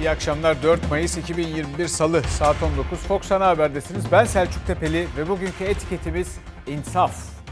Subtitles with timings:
[0.00, 4.12] İyi akşamlar 4 Mayıs 2021 Salı saat 19 Fox Ana Haber'desiniz.
[4.12, 7.42] Ben Selçuk Tepeli ve bugünkü etiketimiz insaf.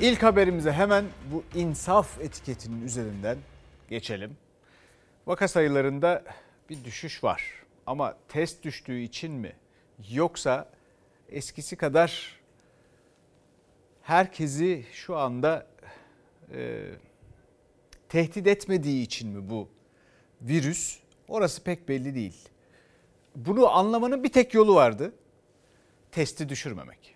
[0.00, 3.38] İlk haberimize hemen bu insaf etiketinin üzerinden
[3.90, 4.36] geçelim.
[5.26, 6.24] Vaka sayılarında
[6.70, 7.44] bir düşüş var
[7.86, 9.52] ama test düştüğü için mi
[10.10, 10.70] yoksa
[11.28, 12.40] eskisi kadar
[14.02, 15.66] herkesi şu anda
[16.54, 16.90] e,
[18.08, 19.68] tehdit etmediği için mi bu
[20.42, 21.01] virüs?
[21.28, 22.48] Orası pek belli değil.
[23.36, 25.12] Bunu anlamanın bir tek yolu vardı.
[26.12, 27.14] Testi düşürmemek.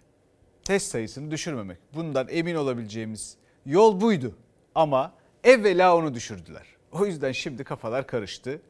[0.65, 1.79] Test sayısını düşürmemek.
[1.95, 4.34] Bundan emin olabileceğimiz yol buydu.
[4.74, 6.66] Ama evvela onu düşürdüler.
[6.92, 8.60] O yüzden şimdi kafalar karıştı.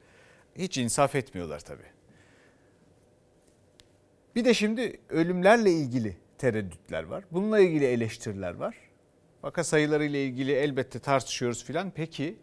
[0.57, 1.97] Hiç insaf etmiyorlar tabii.
[4.37, 7.25] Bir de şimdi ölümlerle ilgili tereddütler var.
[7.33, 8.77] Bununla ilgili eleştiriler var.
[9.43, 11.91] Vaka sayıları ile ilgili elbette tartışıyoruz filan.
[11.91, 12.37] Peki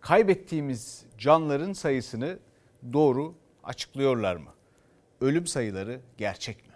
[0.00, 2.38] kaybettiğimiz canların sayısını
[2.92, 4.50] doğru açıklıyorlar mı?
[5.20, 6.72] Ölüm sayıları gerçek mi?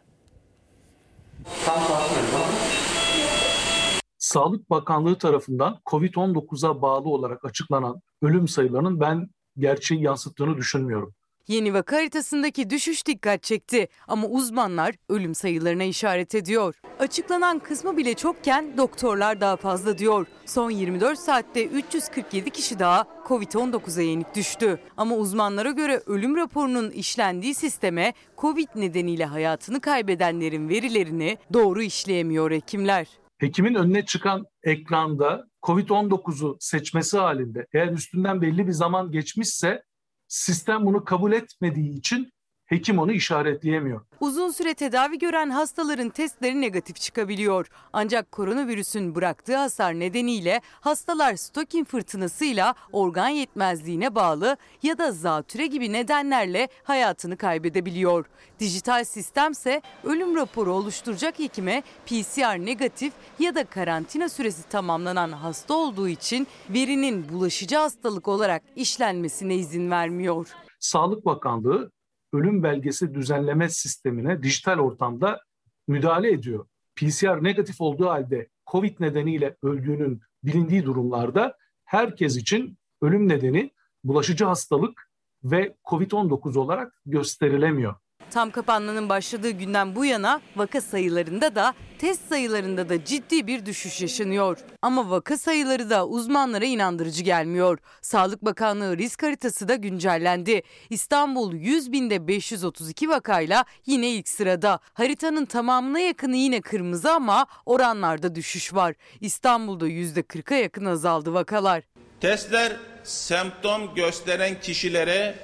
[4.19, 9.29] Sağlık Bakanlığı tarafından COVID-19'a bağlı olarak açıklanan ölüm sayılarının ben
[9.59, 11.15] gerçeği yansıttığını düşünmüyorum.
[11.49, 16.81] Yeni vaka haritasındaki düşüş dikkat çekti ama uzmanlar ölüm sayılarına işaret ediyor.
[16.99, 20.27] Açıklanan kısmı bile çokken doktorlar daha fazla diyor.
[20.47, 24.81] Son 24 saatte 347 kişi daha Covid-19'a yenik düştü.
[24.97, 33.07] Ama uzmanlara göre ölüm raporunun işlendiği sisteme Covid nedeniyle hayatını kaybedenlerin verilerini doğru işleyemiyor hekimler.
[33.39, 39.83] Hekimin önüne çıkan ekranda COVID-19'u seçmesi halinde eğer üstünden belli bir zaman geçmişse
[40.29, 42.34] sistem bunu kabul etmediği için
[42.75, 44.01] hekim onu işaretleyemiyor.
[44.21, 47.67] Uzun süre tedavi gören hastaların testleri negatif çıkabiliyor.
[47.93, 55.93] Ancak koronavirüsün bıraktığı hasar nedeniyle hastalar stokin fırtınasıyla organ yetmezliğine bağlı ya da zatüre gibi
[55.93, 58.27] nedenlerle hayatını kaybedebiliyor.
[58.61, 66.09] Dijital sistemse ölüm raporu oluşturacak hekime PCR negatif ya da karantina süresi tamamlanan hasta olduğu
[66.09, 70.49] için verinin bulaşıcı hastalık olarak işlenmesine izin vermiyor.
[70.81, 71.91] Sağlık Bakanlığı
[72.35, 75.41] ölüm belgesi düzenleme sistemine dijital ortamda
[75.89, 76.67] müdahale ediyor.
[76.97, 83.71] PCR negatif olduğu halde COVID nedeniyle öldüğünün bilindiği durumlarda herkes için ölüm nedeni
[84.05, 85.11] bulaşıcı hastalık
[85.45, 87.95] ve COVID-19 olarak gösterilemiyor.
[88.35, 94.01] Tam kapanmanın başladığı günden bu yana vaka sayılarında da test sayılarında da ciddi bir düşüş
[94.01, 94.59] yaşanıyor.
[94.83, 97.79] Ama vaka sayıları da uzmanlara inandırıcı gelmiyor.
[98.03, 100.63] Sağlık Bakanlığı risk haritası da güncellendi.
[100.91, 104.79] İstanbul 100 binde 532 vakayla yine ilk sırada.
[104.95, 108.95] Haritanın tamamına yakını yine kırmızı ama oranlarda düşüş var.
[109.21, 111.83] İstanbul'da %40'a yakın azaldı vakalar.
[112.21, 115.35] Testler semptom gösteren kişilere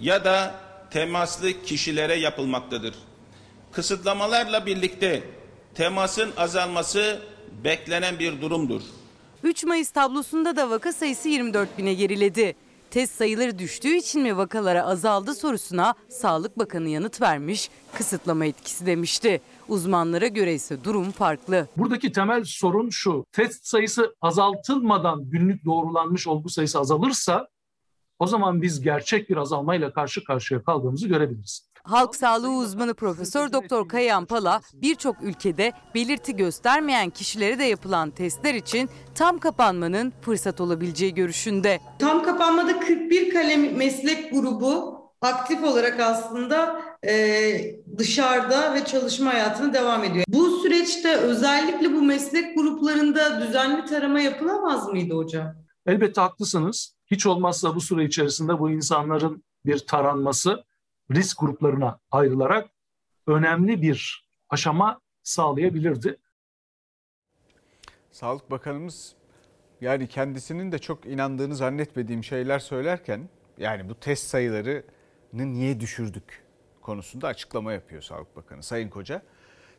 [0.00, 2.94] ya da temaslı kişilere yapılmaktadır.
[3.72, 5.22] Kısıtlamalarla birlikte
[5.74, 7.22] temasın azalması
[7.64, 8.82] beklenen bir durumdur.
[9.42, 12.56] 3 Mayıs tablosunda da vaka sayısı 24 bine geriledi.
[12.90, 19.40] Test sayıları düştüğü için mi vakalara azaldı sorusuna Sağlık Bakanı yanıt vermiş, kısıtlama etkisi demişti.
[19.68, 21.68] Uzmanlara göre ise durum farklı.
[21.76, 23.24] Buradaki temel sorun şu.
[23.32, 27.48] Test sayısı azaltılmadan günlük doğrulanmış olgu sayısı azalırsa
[28.20, 31.70] o zaman biz gerçek bir azalmayla karşı karşıya kaldığımızı görebiliriz.
[31.82, 38.54] Halk sağlığı uzmanı Profesör Doktor Kayan Pala birçok ülkede belirti göstermeyen kişilere de yapılan testler
[38.54, 41.80] için tam kapanmanın fırsat olabileceği görüşünde.
[41.98, 47.14] Tam kapanmada 41 kalem meslek grubu aktif olarak aslında e,
[47.98, 50.24] dışarıda ve çalışma hayatına devam ediyor.
[50.28, 55.54] Bu süreçte özellikle bu meslek gruplarında düzenli tarama yapılamaz mıydı hocam?
[55.86, 56.99] Elbette haklısınız.
[57.10, 60.64] Hiç olmazsa bu süre içerisinde bu insanların bir taranması
[61.10, 62.70] risk gruplarına ayrılarak
[63.26, 66.18] önemli bir aşama sağlayabilirdi.
[68.12, 69.14] Sağlık Bakanımız
[69.80, 73.28] yani kendisinin de çok inandığını zannetmediğim şeyler söylerken
[73.58, 74.82] yani bu test sayılarını
[75.32, 76.44] niye düşürdük
[76.82, 79.22] konusunda açıklama yapıyor Sağlık Bakanı Sayın Koca.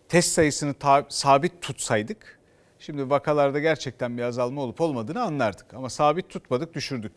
[0.09, 0.75] Test sayısını
[1.09, 2.39] sabit tutsaydık
[2.81, 5.73] şimdi vakalarda gerçekten bir azalma olup olmadığını anlardık.
[5.73, 7.11] Ama sabit tutmadık düşürdük.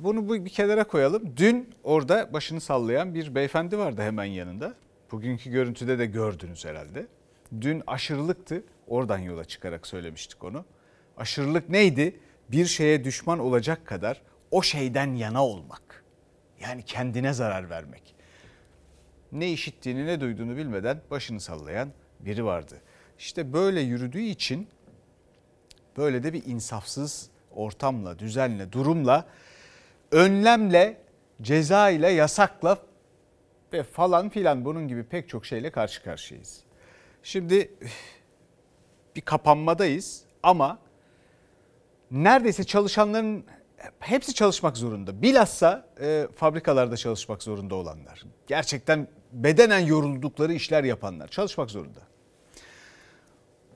[0.00, 1.36] Bunu bir kenara koyalım.
[1.36, 4.74] Dün orada başını sallayan bir beyefendi vardı hemen yanında.
[5.12, 7.06] Bugünkü görüntüde de gördünüz herhalde.
[7.60, 8.64] Dün aşırılıktı.
[8.86, 10.64] Oradan yola çıkarak söylemiştik onu.
[11.16, 12.20] Aşırılık neydi?
[12.48, 16.04] Bir şeye düşman olacak kadar o şeyden yana olmak.
[16.60, 18.14] Yani kendine zarar vermek.
[19.32, 21.88] Ne işittiğini ne duyduğunu bilmeden başını sallayan
[22.20, 22.74] biri vardı.
[23.18, 24.68] İşte böyle yürüdüğü için
[25.96, 29.26] böyle de bir insafsız ortamla, düzenle, durumla
[30.12, 30.96] önlemle
[31.42, 32.78] ceza ile yasakla
[33.72, 36.60] ve falan filan bunun gibi pek çok şeyle karşı karşıyayız.
[37.22, 37.70] Şimdi
[39.16, 40.78] bir kapanmadayız ama
[42.10, 43.44] neredeyse çalışanların
[43.98, 45.22] hepsi çalışmak zorunda.
[45.22, 48.22] Bilhassa e, fabrikalarda çalışmak zorunda olanlar.
[48.46, 52.00] Gerçekten bedenen yoruldukları işler yapanlar çalışmak zorunda.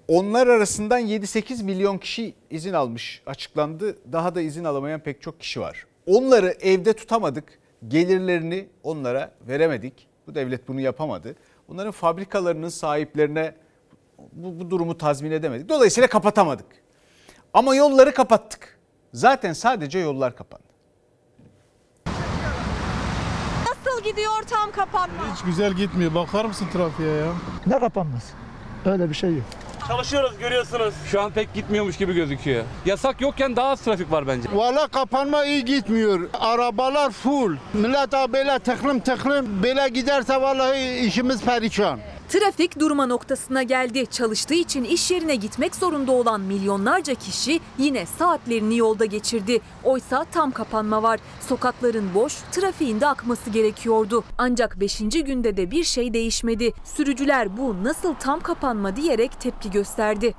[0.09, 3.97] Onlar arasından 7-8 milyon kişi izin almış açıklandı.
[4.12, 5.87] Daha da izin alamayan pek çok kişi var.
[6.06, 7.59] Onları evde tutamadık.
[7.89, 10.06] Gelirlerini onlara veremedik.
[10.27, 11.37] Bu devlet bunu yapamadı.
[11.69, 13.55] Onların fabrikalarının sahiplerine
[14.33, 15.69] bu, bu durumu tazmin edemedik.
[15.69, 16.67] Dolayısıyla kapatamadık.
[17.53, 18.79] Ama yolları kapattık.
[19.12, 20.65] Zaten sadece yollar kapandı.
[23.69, 25.35] Nasıl gidiyor tam kapanma?
[25.35, 26.15] Hiç güzel gitmiyor.
[26.15, 27.33] Bakar mısın trafiğe ya?
[27.67, 28.33] Ne kapanmaz?
[28.85, 29.45] Öyle bir şey yok.
[29.88, 30.94] Çalışıyoruz görüyorsunuz.
[31.10, 32.64] Şu an pek gitmiyormuş gibi gözüküyor.
[32.86, 34.48] Yasak yokken daha az trafik var bence.
[34.54, 36.20] Valla kapanma iyi gitmiyor.
[36.40, 37.56] Arabalar full.
[37.75, 42.00] Millet böyle tıklım tıklım böyle giderse vallahi işimiz perişan.
[42.29, 44.06] Trafik durma noktasına geldi.
[44.06, 49.61] Çalıştığı için iş yerine gitmek zorunda olan milyonlarca kişi yine saatlerini yolda geçirdi.
[49.85, 51.21] Oysa tam kapanma var.
[51.41, 54.25] Sokakların boş, trafiğin de akması gerekiyordu.
[54.38, 54.99] Ancak 5.
[54.99, 56.73] günde de bir şey değişmedi.
[56.85, 60.35] Sürücüler bu nasıl tam kapanma diyerek tepki gösterdi.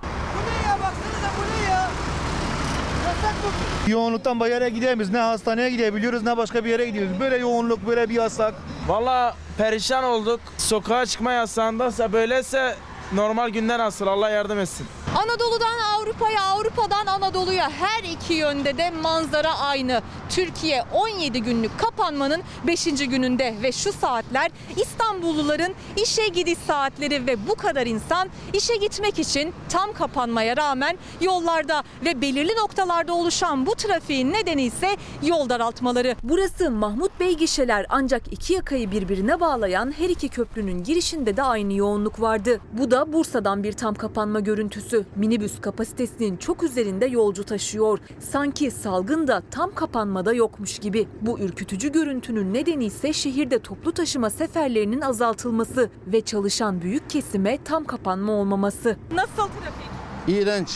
[3.88, 5.14] Yoğunluktan yere gidemiyoruz.
[5.14, 7.20] Ne hastaneye gidebiliyoruz ne başka bir yere gidiyoruz.
[7.20, 8.54] Böyle yoğunluk, böyle bir yasak.
[8.88, 10.40] Valla perişan olduk.
[10.58, 12.76] Sokağa çıkma yasağındaysa böyleyse
[13.14, 14.88] normal günden nasıl Allah yardım etsin.
[15.16, 20.02] Anadolu'dan Avrupa'ya, Avrupa'dan Anadolu'ya her iki yönde de manzara aynı.
[20.30, 22.86] Türkiye 17 günlük kapanmanın 5.
[22.86, 29.54] gününde ve şu saatler İstanbulluların işe gidiş saatleri ve bu kadar insan işe gitmek için
[29.70, 36.16] tam kapanmaya rağmen yollarda ve belirli noktalarda oluşan bu trafiğin nedeni ise yol daraltmaları.
[36.24, 41.74] Burası Mahmut Bey gişeler ancak iki yakayı birbirine bağlayan her iki köprünün girişinde de aynı
[41.74, 42.60] yoğunluk vardı.
[42.72, 45.06] Bu da Bursa'dan bir tam kapanma görüntüsü.
[45.16, 48.00] Minibüs kapasitesinin çok üzerinde yolcu taşıyor.
[48.20, 51.08] Sanki salgın da tam kapanmada yokmuş gibi.
[51.22, 57.84] Bu ürkütücü görüntünün nedeni ise şehirde toplu taşıma seferlerinin azaltılması ve çalışan büyük kesime tam
[57.84, 58.98] kapanma olmaması.
[59.12, 59.90] Nasıl trafik?
[60.28, 60.70] İğrenç.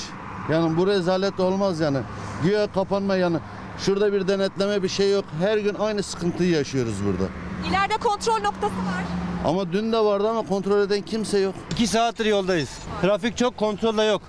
[0.52, 1.98] Yani bu rezalet olmaz yani.
[2.44, 3.38] Güya kapanma yani.
[3.78, 5.26] Şurada bir denetleme bir şey yok.
[5.40, 7.32] Her gün aynı sıkıntıyı yaşıyoruz burada.
[7.70, 9.29] İleride kontrol noktası var.
[9.46, 11.56] Ama dün de vardı ama kontrol eden kimse yok.
[11.72, 12.70] İki saattir yoldayız.
[13.02, 14.22] Trafik çok kontrolde yok.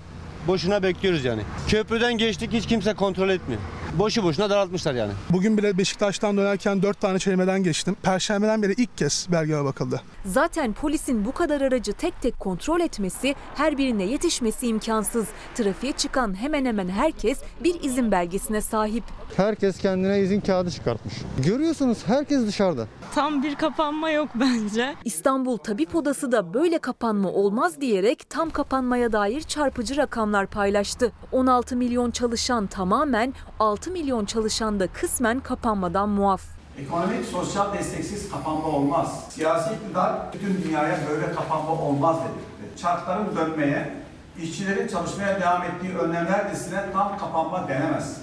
[0.49, 1.43] Boşuna bekliyoruz yani.
[1.69, 3.61] Köprüden geçtik hiç kimse kontrol etmiyor.
[3.99, 5.13] Boşu boşuna daraltmışlar yani.
[5.31, 7.97] Bugün bile Beşiktaş'tan dönerken 4 tane çelimeden geçtim.
[8.03, 10.01] Perşembeden beri ilk kez belgeme bakıldı.
[10.25, 15.27] Zaten polisin bu kadar aracı tek tek kontrol etmesi, her birine yetişmesi imkansız.
[15.55, 19.05] Trafiğe çıkan hemen hemen herkes bir izin belgesine sahip.
[19.37, 21.15] Herkes kendine izin kağıdı çıkartmış.
[21.47, 22.87] Görüyorsunuz herkes dışarıda.
[23.15, 24.95] Tam bir kapanma yok bence.
[25.05, 31.13] İstanbul Tabip Odası da böyle kapanma olmaz diyerek tam kapanmaya dair çarpıcı rakamlar paylaştı.
[31.33, 36.43] 16 milyon çalışan tamamen, 6 milyon çalışan da kısmen kapanmadan muaf.
[36.79, 39.25] Ekonomik, sosyal desteksiz kapanma olmaz.
[39.31, 42.81] Siyasi iktidar bütün dünyaya böyle kapanma olmaz dedi.
[42.83, 43.95] Çarkların dönmeye,
[44.43, 48.17] işçilerin çalışmaya devam ettiği önlemler listesine tam kapanma denemez.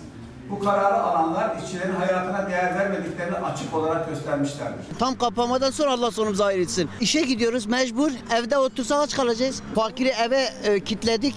[0.50, 4.86] Bu kararı alanlar işçilerin hayatına değer vermediklerini açık olarak göstermişlerdir.
[5.00, 6.90] Tam kapanmadan sonra Allah sonumuzu hayır etsin.
[7.02, 8.12] İşe gidiyoruz mecbur.
[8.36, 9.62] Evde otursak aç kalacağız.
[9.76, 11.36] Fakiri eve e, kitledik.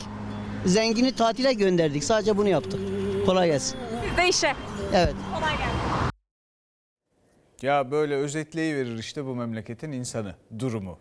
[0.66, 2.04] Zengini tatile gönderdik.
[2.04, 2.80] Sadece bunu yaptık.
[3.26, 3.78] Kolay gelsin.
[4.11, 4.55] Siz de işe.
[4.95, 5.14] Evet.
[5.35, 6.11] Kolay gelsin.
[7.62, 10.99] Ya böyle özetleyiverir işte bu memleketin insanı, durumu.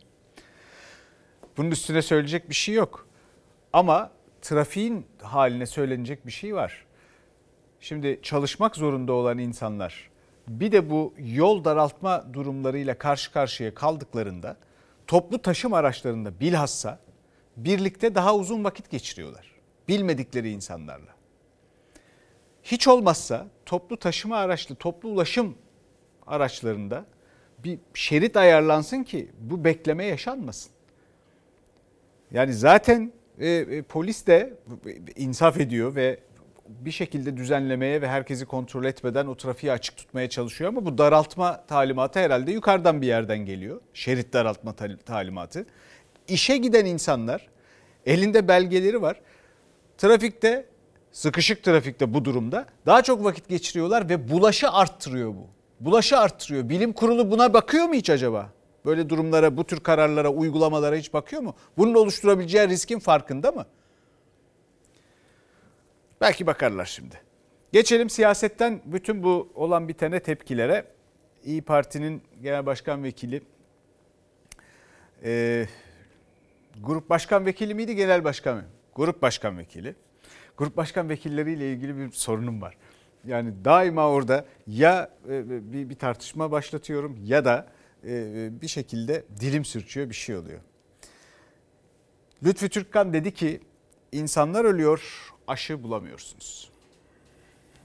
[1.58, 3.08] Bunun üstüne söyleyecek bir şey yok.
[3.74, 4.12] Ama
[4.42, 6.86] trafiğin haline söylenecek bir şey var.
[7.80, 10.10] Şimdi çalışmak zorunda olan insanlar
[10.48, 14.58] bir de bu yol daraltma durumlarıyla karşı karşıya kaldıklarında
[15.08, 17.00] toplu taşıma araçlarında bilhassa
[17.58, 19.51] birlikte daha uzun vakit geçiriyorlar.
[19.88, 21.18] Bilmedikleri insanlarla.
[22.63, 25.56] Hiç olmazsa toplu taşıma araçlı, toplu ulaşım
[26.28, 27.06] araçlarında
[27.63, 30.72] bir şerit ayarlansın ki bu bekleme yaşanmasın.
[32.32, 34.54] Yani zaten e, e, polis de
[35.16, 36.20] insaf ediyor ve
[36.68, 41.66] bir şekilde düzenlemeye ve herkesi kontrol etmeden o trafiği açık tutmaya çalışıyor ama bu daraltma
[41.66, 43.82] talimatı herhalde yukarıdan bir yerden geliyor.
[43.94, 44.75] Şerit daraltma
[45.06, 45.66] talimatı.
[46.28, 47.48] İşe giden insanlar
[48.06, 49.22] elinde belgeleri var.
[49.98, 50.66] Trafikte
[51.12, 55.48] sıkışık trafikte bu durumda daha çok vakit geçiriyorlar ve bulaşı arttırıyor bu.
[55.80, 56.70] Bulaşı arttırıyor.
[56.70, 58.50] Bilim kurulu buna bakıyor mu hiç acaba?
[58.86, 61.56] Böyle durumlara, bu tür kararlara, uygulamalara hiç bakıyor mu?
[61.78, 63.66] Bunun oluşturabileceği riskin farkında mı?
[66.22, 67.22] Belki bakarlar şimdi.
[67.74, 70.86] Geçelim siyasetten bütün bu olan bitene tepkilere.
[71.44, 73.42] İyi Parti'nin genel başkan vekili
[75.24, 75.66] e,
[76.84, 78.66] grup başkan vekili miydi genel başkan mı?
[78.96, 79.96] Grup başkan vekili.
[80.60, 82.78] Grup başkan vekilleriyle ilgili bir sorunum var.
[83.25, 87.68] Yani daima orada ya e, bir, bir tartışma başlatıyorum ya da
[88.04, 90.60] e, bir şekilde dilim sürçüyor bir şey oluyor.
[92.44, 93.62] Lütfü Türkkan dedi ki
[94.12, 96.70] insanlar ölüyor aşı bulamıyorsunuz.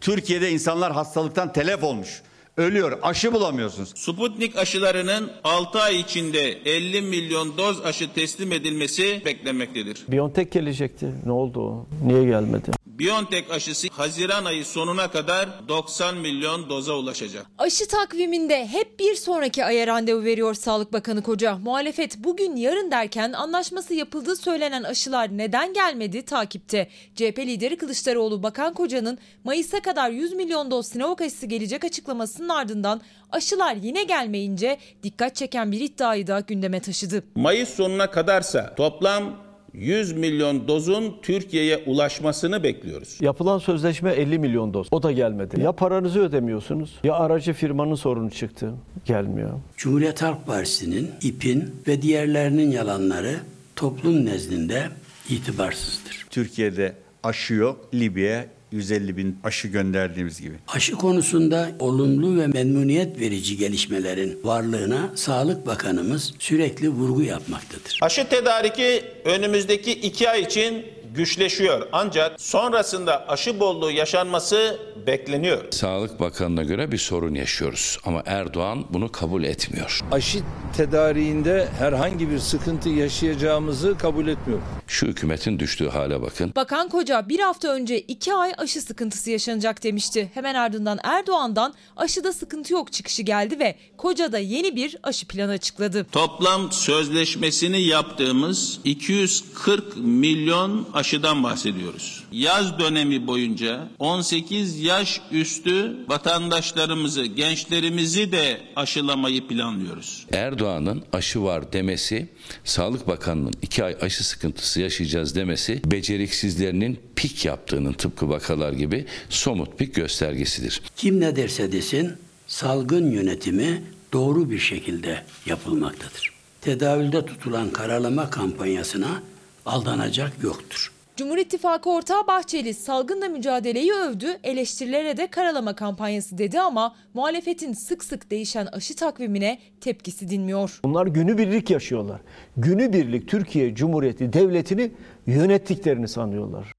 [0.00, 2.22] Türkiye'de insanlar hastalıktan telef olmuş.
[2.56, 2.98] Ölüyor.
[3.02, 3.92] Aşı bulamıyorsunuz.
[3.94, 10.04] Sputnik aşılarının 6 ay içinde 50 milyon doz aşı teslim edilmesi beklenmektedir.
[10.08, 11.06] Biontech gelecekti.
[11.26, 11.86] Ne oldu o?
[12.06, 12.70] Niye gelmedi?
[12.98, 17.46] BioNTech aşısı Haziran ayı sonuna kadar 90 milyon doza ulaşacak.
[17.58, 21.56] Aşı takviminde hep bir sonraki aya randevu veriyor Sağlık Bakanı Koca.
[21.56, 26.88] Muhalefet bugün yarın derken anlaşması yapıldığı söylenen aşılar neden gelmedi takipte.
[27.14, 33.00] CHP lideri Kılıçdaroğlu Bakan Koca'nın Mayıs'a kadar 100 milyon doz Sinovac aşısı gelecek açıklamasının ardından
[33.32, 37.24] aşılar yine gelmeyince dikkat çeken bir iddiayı da gündeme taşıdı.
[37.34, 39.43] Mayıs sonuna kadarsa toplam
[39.74, 43.18] 100 milyon dozun Türkiye'ye ulaşmasını bekliyoruz.
[43.20, 44.88] Yapılan sözleşme 50 milyon doz.
[44.90, 45.60] O da gelmedi.
[45.60, 48.74] Ya paranızı ödemiyorsunuz ya aracı firmanın sorunu çıktı.
[49.04, 49.50] Gelmiyor.
[49.76, 53.36] Cumhuriyet Halk Partisi'nin, İP'in ve diğerlerinin yalanları
[53.76, 54.82] toplum nezdinde
[55.30, 56.26] itibarsızdır.
[56.30, 57.88] Türkiye'de aşı yok.
[57.94, 60.54] Libya'ya 150 bin aşı gönderdiğimiz gibi.
[60.68, 67.98] Aşı konusunda olumlu ve memnuniyet verici gelişmelerin varlığına Sağlık Bakanımız sürekli vurgu yapmaktadır.
[68.02, 71.88] Aşı tedariki önümüzdeki iki ay için güçleşiyor.
[71.92, 75.64] Ancak sonrasında aşı bolluğu yaşanması bekleniyor.
[75.70, 80.00] Sağlık Bakanı'na göre bir sorun yaşıyoruz ama Erdoğan bunu kabul etmiyor.
[80.12, 80.38] Aşı
[80.76, 84.64] tedariğinde herhangi bir sıkıntı yaşayacağımızı kabul etmiyorum.
[84.86, 86.52] Şu hükümetin düştüğü hale bakın.
[86.56, 90.30] Bakan Koca bir hafta önce iki ay aşı sıkıntısı yaşanacak demişti.
[90.34, 95.52] Hemen ardından Erdoğan'dan aşıda sıkıntı yok çıkışı geldi ve Koca da yeni bir aşı planı
[95.52, 96.06] açıkladı.
[96.12, 102.24] Toplam sözleşmesini yaptığımız 240 milyon aşıdan bahsediyoruz.
[102.32, 110.26] Yaz dönemi boyunca 18 yaş üstü vatandaşlarımızı, gençlerimizi de aşılamayı planlıyoruz.
[110.32, 112.28] Erdoğan'ın aşı var demesi,
[112.64, 119.80] Sağlık Bakanı'nın iki ay aşı sıkıntısı yaşayacağız demesi, beceriksizlerinin pik yaptığının tıpkı vakalar gibi somut
[119.80, 120.82] bir göstergesidir.
[120.96, 122.12] Kim ne derse desin
[122.46, 123.82] salgın yönetimi
[124.12, 126.32] doğru bir şekilde yapılmaktadır.
[126.60, 129.22] Tedavülde tutulan karalama kampanyasına
[129.66, 130.93] aldanacak yoktur.
[131.16, 138.04] Cumhur İttifakı ortağı Bahçeli salgınla mücadeleyi övdü, eleştirilere de karalama kampanyası dedi ama muhalefetin sık
[138.04, 140.80] sık değişen aşı takvimine tepkisi dinmiyor.
[140.84, 142.20] Bunlar günübirlik yaşıyorlar.
[142.56, 144.92] Günübirlik Türkiye Cumhuriyeti Devleti'ni
[145.26, 146.72] yönettiklerini sanıyorlar.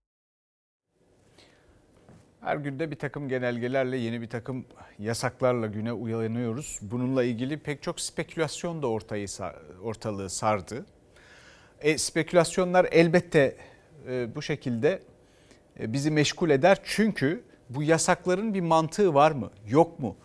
[2.41, 4.65] Her günde bir takım genelgelerle yeni bir takım
[4.99, 6.79] yasaklarla güne uyanıyoruz.
[6.81, 9.27] Bununla ilgili pek çok spekülasyon da ortayı
[9.83, 10.85] ortalığı sardı.
[11.81, 13.55] E, spekülasyonlar elbette
[14.35, 14.99] bu şekilde
[15.79, 16.77] e, bizi meşgul eder.
[16.83, 19.49] Çünkü bu yasakların bir mantığı var mı?
[19.67, 20.15] Yok mu?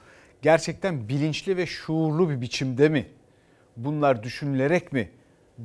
[0.43, 3.07] Gerçekten bilinçli ve şuurlu bir biçimde mi?
[3.77, 5.11] Bunlar düşünülerek mi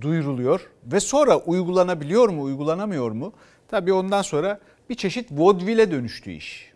[0.01, 3.33] duyuruluyor ve sonra uygulanabiliyor mu, uygulanamıyor mu?
[3.67, 6.71] Tabii ondan sonra bir çeşit vodvile dönüştü iş.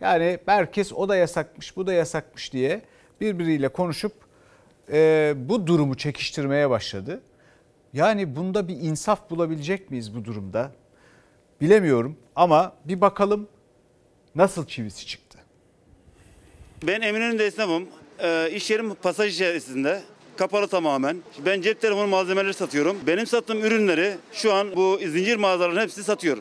[0.00, 2.82] Yani herkes o da yasakmış, bu da yasakmış diye
[3.20, 4.12] birbiriyle konuşup
[4.92, 7.20] e, bu durumu çekiştirmeye başladı.
[7.92, 10.72] Yani bunda bir insaf bulabilecek miyiz bu durumda?
[11.60, 13.48] Bilemiyorum ama bir bakalım
[14.34, 15.38] nasıl çivisi çıktı.
[16.82, 17.88] Ben Eminönü'nde esnafım.
[18.18, 20.02] E, iş yerim pasaj içerisinde.
[20.36, 21.16] Kapalı tamamen.
[21.46, 22.96] Ben cep telefonu malzemeleri satıyorum.
[23.06, 26.38] Benim sattığım ürünleri şu an bu zincir mağazaların hepsi satıyor.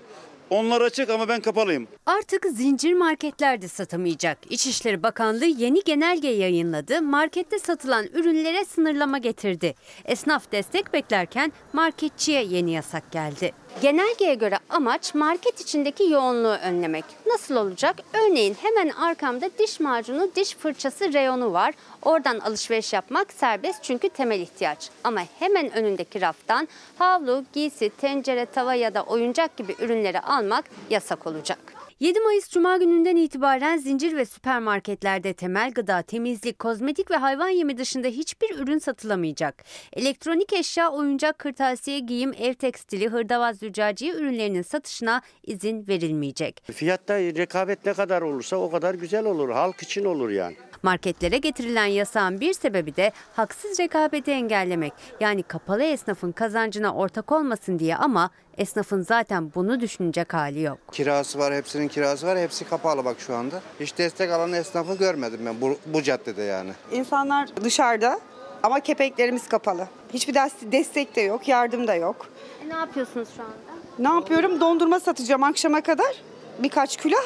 [0.49, 1.87] Onlar açık ama ben kapalıyım.
[2.05, 4.37] Artık zincir marketlerde satamayacak.
[4.49, 7.01] İçişleri Bakanlığı yeni genelge yayınladı.
[7.01, 9.75] Markette satılan ürünlere sınırlama getirdi.
[10.05, 13.51] Esnaf destek beklerken marketçiye yeni yasak geldi.
[13.81, 17.05] Genelgeye göre amaç market içindeki yoğunluğu önlemek.
[17.25, 17.95] Nasıl olacak?
[18.13, 21.73] Örneğin hemen arkamda diş macunu, diş fırçası reyonu var.
[22.01, 24.89] Oradan alışveriş yapmak serbest çünkü temel ihtiyaç.
[25.03, 26.67] Ama hemen önündeki raftan
[26.97, 31.76] havlu, giysi, tencere, tava ya da oyuncak gibi ürünleri almak yasak olacak.
[31.99, 37.77] 7 Mayıs Cuma gününden itibaren zincir ve süpermarketlerde temel gıda, temizlik, kozmetik ve hayvan yemi
[37.77, 39.63] dışında hiçbir ürün satılamayacak.
[39.93, 46.63] Elektronik eşya, oyuncak, kırtasiye, giyim, ev tekstili, hırdavaz, züccaciye ürünlerinin satışına izin verilmeyecek.
[46.71, 49.49] Fiyatta rekabet ne kadar olursa o kadar güzel olur.
[49.49, 50.55] Halk için olur yani.
[50.83, 54.93] Marketlere getirilen yasağın bir sebebi de haksız rekabeti engellemek.
[55.19, 60.77] Yani kapalı esnafın kazancına ortak olmasın diye ama esnafın zaten bunu düşünecek hali yok.
[60.91, 62.37] Kirası var, hepsinin kirası var.
[62.39, 63.61] Hepsi kapalı bak şu anda.
[63.79, 66.71] Hiç destek alan esnafı görmedim ben bu, bu caddede yani.
[66.91, 68.19] İnsanlar dışarıda
[68.63, 69.87] ama kepenklerimiz kapalı.
[70.13, 72.27] Hiçbir des- destek de yok, yardım da yok.
[72.65, 73.53] E, ne yapıyorsunuz şu anda?
[73.99, 74.59] Ne yapıyorum?
[74.59, 76.15] Dondurma satacağım akşama kadar.
[76.59, 77.23] Birkaç külah.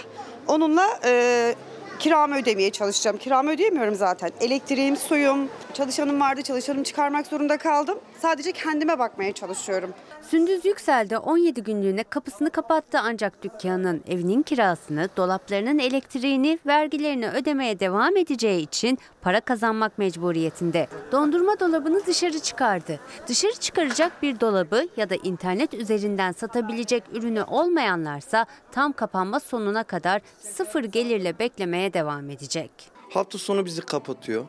[0.48, 1.56] Onunla e,
[2.02, 3.18] kiramı ödemeye çalışacağım.
[3.18, 4.32] Kiramı ödeyemiyorum zaten.
[4.40, 6.42] Elektriğim, suyum, çalışanım vardı.
[6.42, 8.00] Çalışanımı çıkarmak zorunda kaldım.
[8.22, 9.94] Sadece kendime bakmaya çalışıyorum.
[10.32, 17.80] Sündüz Yüksel de 17 günlüğüne kapısını kapattı ancak dükkanın evinin kirasını, dolaplarının elektriğini, vergilerini ödemeye
[17.80, 20.88] devam edeceği için para kazanmak mecburiyetinde.
[21.12, 23.00] Dondurma dolabını dışarı çıkardı.
[23.28, 30.22] Dışarı çıkaracak bir dolabı ya da internet üzerinden satabilecek ürünü olmayanlarsa tam kapanma sonuna kadar
[30.40, 32.72] sıfır gelirle beklemeye devam edecek.
[33.10, 34.46] Hafta sonu bizi kapatıyor.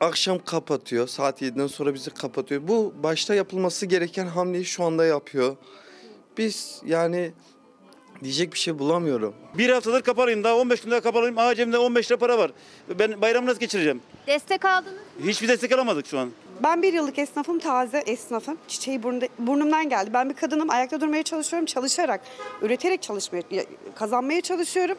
[0.00, 1.08] Akşam kapatıyor.
[1.08, 2.68] Saat 7'den sonra bizi kapatıyor.
[2.68, 5.56] Bu başta yapılması gereken hamleyi şu anda yapıyor.
[6.38, 7.32] Biz yani
[8.24, 9.34] diyecek bir şey bulamıyorum.
[9.58, 11.38] Bir haftadır kapalıyım daha 15 günde kapalıyım.
[11.38, 12.50] Aa cebimde 15 lira para var.
[12.98, 14.00] Ben bayramı nasıl geçireceğim?
[14.26, 14.94] Destek aldınız
[15.24, 16.30] Hiçbir destek alamadık şu an.
[16.62, 18.58] Ben bir yıllık esnafım, taze esnafım.
[18.68, 20.10] Çiçeği burnunda, burnumdan geldi.
[20.14, 22.20] Ben bir kadınım, ayakta durmaya çalışıyorum, çalışarak,
[22.62, 24.98] üreterek çalışmaya, ya- kazanmaya çalışıyorum.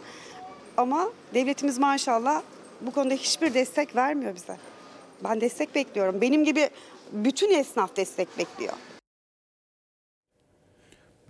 [0.77, 2.41] Ama devletimiz maşallah
[2.81, 4.57] bu konuda hiçbir destek vermiyor bize.
[5.23, 6.21] Ben destek bekliyorum.
[6.21, 6.69] Benim gibi
[7.11, 8.73] bütün esnaf destek bekliyor.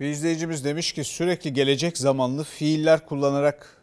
[0.00, 3.76] Bir izleyicimiz demiş ki sürekli gelecek zamanlı fiiller kullanarak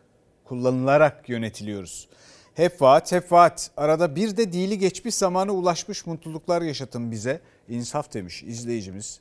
[0.45, 2.07] kullanılarak yönetiliyoruz.
[2.53, 3.71] Hep vaat, hep vaat.
[3.77, 7.41] Arada bir de dili geçmiş zamana ulaşmış mutluluklar yaşatın bize.
[7.69, 9.19] İnsaf demiş izleyicimiz.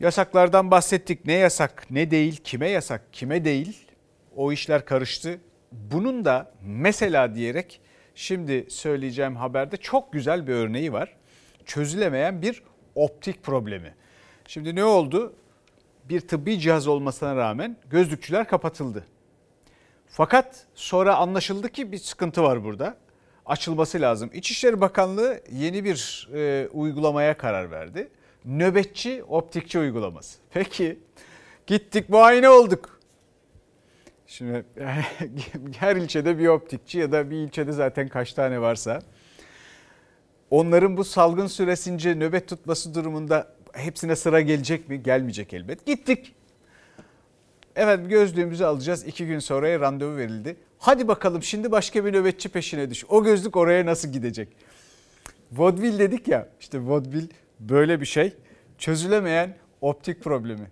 [0.00, 1.26] Yasaklardan bahsettik.
[1.26, 3.86] Ne yasak, ne değil, kime yasak, kime değil.
[4.36, 5.40] O işler karıştı.
[5.72, 7.80] Bunun da mesela diyerek
[8.14, 11.16] şimdi söyleyeceğim haberde çok güzel bir örneği var.
[11.64, 12.62] Çözülemeyen bir
[12.94, 13.94] optik problemi.
[14.46, 15.32] Şimdi ne oldu?
[16.04, 19.04] Bir tıbbi cihaz olmasına rağmen gözlükçüler kapatıldı.
[20.06, 22.96] Fakat sonra anlaşıldı ki bir sıkıntı var burada.
[23.46, 24.30] Açılması lazım.
[24.32, 28.08] İçişleri Bakanlığı yeni bir e, uygulamaya karar verdi.
[28.44, 30.38] Nöbetçi optikçi uygulaması.
[30.50, 30.98] Peki
[31.66, 32.97] gittik muayene olduk.
[34.28, 34.64] Şimdi
[35.78, 39.02] her ilçede bir optikçi ya da bir ilçede zaten kaç tane varsa
[40.50, 45.02] onların bu salgın süresince nöbet tutması durumunda hepsine sıra gelecek mi?
[45.02, 45.86] Gelmeyecek elbet.
[45.86, 46.34] Gittik.
[47.76, 49.06] Evet gözlüğümüzü alacağız.
[49.06, 50.56] İki gün sonraya randevu verildi.
[50.78, 53.04] Hadi bakalım şimdi başka bir nöbetçi peşine düş.
[53.08, 54.48] O gözlük oraya nasıl gidecek?
[55.52, 57.28] Vodvil dedik ya işte vodvil
[57.60, 58.32] böyle bir şey.
[58.78, 60.70] Çözülemeyen optik problemi.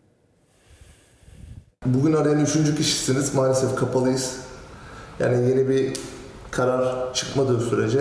[1.95, 3.35] Bugün arayan üçüncü kişisiniz.
[3.35, 4.37] Maalesef kapalıyız.
[5.21, 5.93] Yani yeni bir
[6.51, 8.01] karar çıkmadığı sürece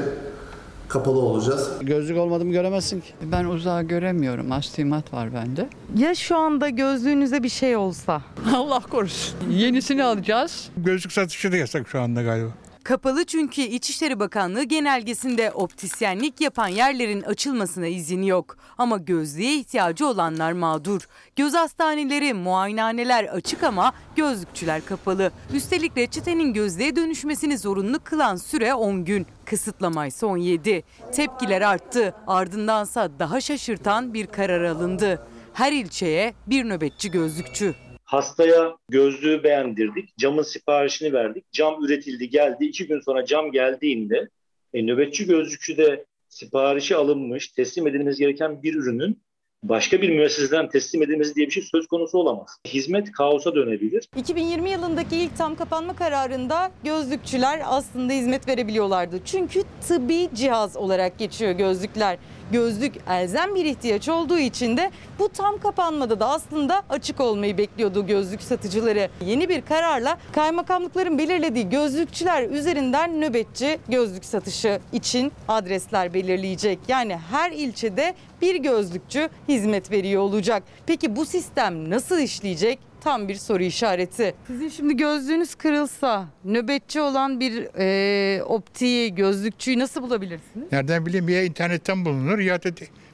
[0.88, 1.70] kapalı olacağız.
[1.82, 3.08] Gözlük olmadığımı göremezsin ki.
[3.22, 4.52] Ben uzağı göremiyorum.
[4.52, 5.70] Astigmat var bende.
[5.98, 8.22] Ya şu anda gözlüğünüze bir şey olsa?
[8.56, 9.36] Allah korusun.
[9.50, 10.70] Yenisini alacağız.
[10.78, 12.50] Gözlük satışı da yasak şu anda galiba.
[12.86, 18.58] Kapalı çünkü İçişleri Bakanlığı genelgesinde optisyenlik yapan yerlerin açılmasına izin yok.
[18.78, 21.08] Ama gözlüğe ihtiyacı olanlar mağdur.
[21.36, 25.32] Göz hastaneleri, muayenehaneler açık ama gözlükçüler kapalı.
[25.54, 29.28] Üstelik reçetenin gözlüğe dönüşmesini zorunlu kılan süre 10 gün.
[29.46, 30.84] Kısıtlama ise 17.
[31.14, 32.16] Tepkiler arttı.
[32.28, 35.28] Ardındansa daha şaşırtan bir karar alındı.
[35.54, 37.76] Her ilçeye bir nöbetçi gözlükçü.
[38.16, 40.18] Hastaya gözlüğü beğendirdik.
[40.18, 41.52] Camın siparişini verdik.
[41.52, 42.66] Cam üretildi geldi.
[42.66, 44.30] İki gün sonra cam geldiğinde
[44.74, 49.20] e, nöbetçi gözlükçü de siparişi alınmış, teslim edilmesi gereken bir ürünün
[49.64, 52.50] başka bir müesseseden teslim edilmesi diye bir şey söz konusu olamaz.
[52.68, 54.10] Hizmet kaosa dönebilir.
[54.18, 59.20] 2020 yılındaki ilk tam kapanma kararında gözlükçüler aslında hizmet verebiliyorlardı.
[59.26, 62.18] Çünkü tıbbi cihaz olarak geçiyor gözlükler.
[62.52, 68.08] Gözlük elzem bir ihtiyaç olduğu için de bu tam kapanmada da aslında açık olmayı bekliyordu
[68.08, 69.10] gözlük satıcıları.
[69.26, 76.80] Yeni bir kararla kaymakamlıkların belirlediği gözlükçüler üzerinden nöbetçi gözlük satışı için adresler belirleyecek.
[76.88, 80.64] Yani her ilçede bir gözlükçü hizmet veriyor olacak.
[80.86, 82.80] Peki bu sistem nasıl işleyecek?
[83.06, 84.36] Tam bir soru işareti.
[84.48, 90.72] Sizin şimdi gözlüğünüz kırılsa nöbetçi olan bir e, optiği, gözlükçüyü nasıl bulabilirsiniz?
[90.72, 92.70] Nereden bileyim ya internetten bulunur ya da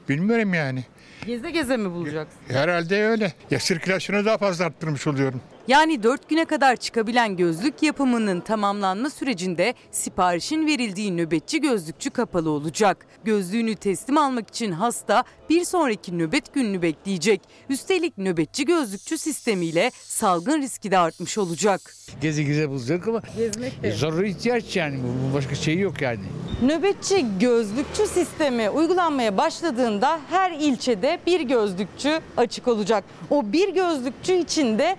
[0.08, 0.84] bilmiyorum yani.
[1.26, 2.50] Geze geze mi bulacaksınız?
[2.50, 3.32] Herhalde öyle.
[3.50, 5.40] Ya sirkülasyonu daha fazla arttırmış oluyorum.
[5.68, 13.06] Yani 4 güne kadar çıkabilen gözlük yapımının tamamlanma sürecinde siparişin verildiği nöbetçi gözlükçü kapalı olacak.
[13.24, 17.40] Gözlüğünü teslim almak için hasta bir sonraki nöbet gününü bekleyecek.
[17.68, 21.80] Üstelik nöbetçi gözlükçü sistemiyle salgın riski de artmış olacak.
[22.20, 23.92] Gezi geze bulacak ama Gezmek de.
[23.92, 26.20] zaruri ihtiyaç yani bu, başka şey yok yani.
[26.62, 33.04] Nöbetçi gözlükçü sistemi uygulanmaya başladığında her ilçede bir gözlükçü açık olacak.
[33.30, 34.96] O bir gözlükçü için de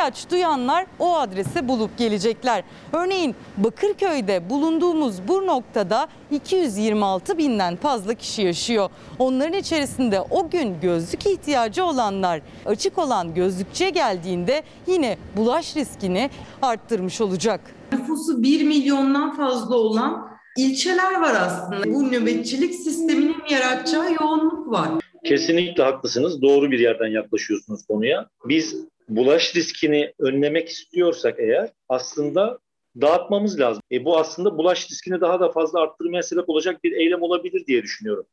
[0.00, 2.64] ihtiyaç duyanlar o adrese bulup gelecekler.
[2.92, 8.90] Örneğin Bakırköy'de bulunduğumuz bu noktada 226 binden fazla kişi yaşıyor.
[9.18, 16.30] Onların içerisinde o gün gözlük ihtiyacı olanlar açık olan gözlükçüye geldiğinde yine bulaş riskini
[16.62, 17.60] arttırmış olacak.
[17.92, 21.94] Nüfusu 1 milyondan fazla olan ilçeler var aslında.
[21.94, 24.88] Bu nöbetçilik sisteminin yaratacağı yoğunluk var.
[25.24, 26.42] Kesinlikle haklısınız.
[26.42, 28.26] Doğru bir yerden yaklaşıyorsunuz konuya.
[28.48, 32.58] Biz bulaş riskini önlemek istiyorsak eğer aslında
[33.00, 33.82] dağıtmamız lazım.
[33.92, 37.82] E bu aslında bulaş riskini daha da fazla arttırmaya sebep olacak bir eylem olabilir diye
[37.82, 38.26] düşünüyorum.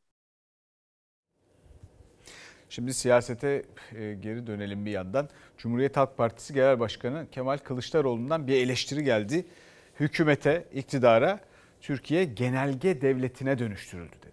[2.70, 3.63] Şimdi siyasete
[3.96, 5.30] e, geri dönelim bir yandan.
[5.58, 9.46] Cumhuriyet Halk Partisi Genel Başkanı Kemal Kılıçdaroğlu'ndan bir eleştiri geldi.
[10.00, 11.40] Hükümete, iktidara
[11.82, 14.27] Türkiye genelge devletine dönüştürüldü.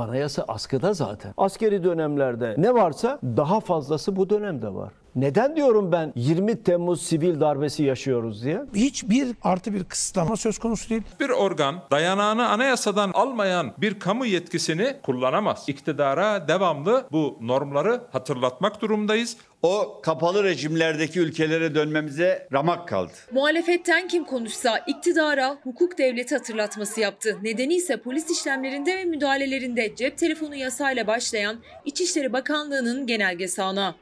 [0.00, 1.34] Anayasa askıda zaten.
[1.36, 4.92] Askeri dönemlerde ne varsa daha fazlası bu dönemde var.
[5.14, 8.62] Neden diyorum ben 20 Temmuz sivil darbesi yaşıyoruz diye?
[8.74, 11.02] Hiçbir artı bir kısıtlama söz konusu değil.
[11.20, 15.64] Bir organ dayanağını anayasadan almayan bir kamu yetkisini kullanamaz.
[15.66, 19.36] İktidara devamlı bu normları hatırlatmak durumdayız.
[19.62, 23.12] O kapalı rejimlerdeki ülkelere dönmemize ramak kaldı.
[23.32, 27.38] Muhalefetten kim konuşsa iktidara hukuk devleti hatırlatması yaptı.
[27.42, 33.94] Nedeni ise polis işlemlerinde ve müdahalelerinde cep telefonu yasayla başlayan İçişleri Bakanlığı'nın genelgesi ana.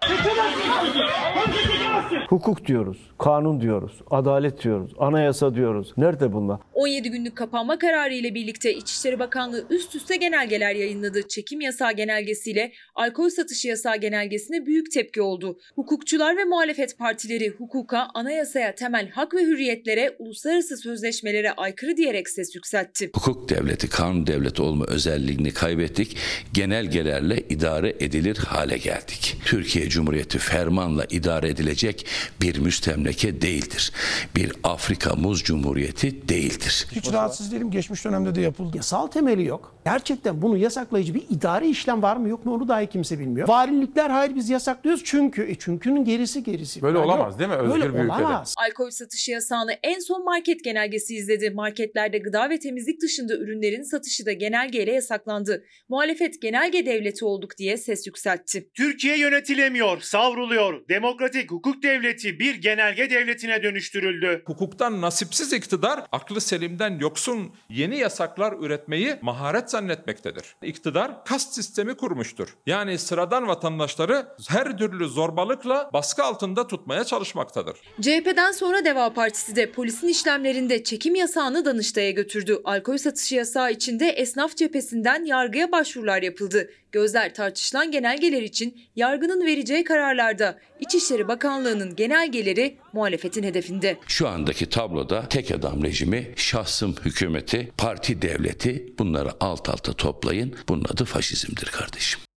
[2.29, 5.92] Hukuk diyoruz, kanun diyoruz, adalet diyoruz, anayasa diyoruz.
[5.97, 6.59] Nerede bunlar?
[6.75, 11.29] 17 günlük kapanma kararı ile birlikte İçişleri Bakanlığı üst üste genelgeler yayınladı.
[11.29, 15.48] Çekim yasağı genelgesiyle alkol satışı yasağı genelgesine büyük tepki oldu.
[15.75, 22.55] Hukukçular ve muhalefet partileri hukuka, anayasaya, temel hak ve hürriyetlere, uluslararası sözleşmelere aykırı diyerek ses
[22.55, 23.11] yükseltti.
[23.15, 26.17] Hukuk devleti, kanun devleti olma özelliğini kaybettik.
[26.53, 29.37] Genelgelerle idare edilir hale geldik.
[29.45, 32.07] Türkiye Cumhuriyeti fermanla idare edilecek
[32.43, 33.93] bir müstemleke değildir.
[34.37, 36.87] Bir Afrika Muz Cumhuriyeti değildir.
[36.93, 37.71] Hiç rahatsız değilim.
[37.71, 38.77] Geçmiş dönemde de yapıldı.
[38.77, 39.75] Yasal temeli yok.
[39.85, 43.49] Gerçekten bunu yasaklayıcı bir idari işlem var mı yok mu onu dahi kimse bilmiyor.
[43.49, 45.05] Valilikler hayır biz yasaklıyoruz
[45.38, 45.53] çünkü.
[45.53, 46.83] E çünkünün gerisi gerisi.
[46.83, 47.38] Böyle Yani olamaz yok.
[47.40, 47.57] değil mi?
[47.57, 48.12] Özgür Böyle bir ülkede.
[48.12, 48.55] olamaz.
[48.59, 51.51] Alkol satışı yasağını en son market genelgesi izledi.
[51.51, 55.64] Marketlerde gıda ve temizlik dışında ürünlerin satışı da genelgeyle yasaklandı.
[55.88, 58.70] Muhalefet genelge devleti olduk diye ses yükseltti.
[58.74, 60.88] Türkiye yönetilemiyor, savruluyor.
[60.88, 64.42] Demokratik hukuk devleti bir genelge devletine dönüştürüldü.
[64.46, 70.44] Hukuktan nasipsiz iktidar aklı selimden yoksun yeni yasaklar üretmeyi maharet zannetmektedir.
[70.62, 72.57] İktidar kast sistemi kurmuştur.
[72.66, 77.77] Yani sıradan vatandaşları her türlü zorbalıkla baskı altında tutmaya çalışmaktadır.
[78.01, 82.61] CHP'den sonra Deva Partisi de polisin işlemlerinde çekim yasağını Danıştay'a götürdü.
[82.64, 86.71] Alkol satışı yasağı içinde esnaf cephesinden yargıya başvurular yapıldı.
[86.93, 93.97] Gözler tartışılan genelgeler için yargının vereceği kararlarda İçişleri Bakanlığı'nın genelgeleri muhalefetin hedefinde.
[94.07, 100.55] Şu andaki tabloda tek adam rejimi, şahsım hükümeti, parti devleti bunları alt alta toplayın.
[100.69, 102.28] Bunun adı faşizmdir kardeşim.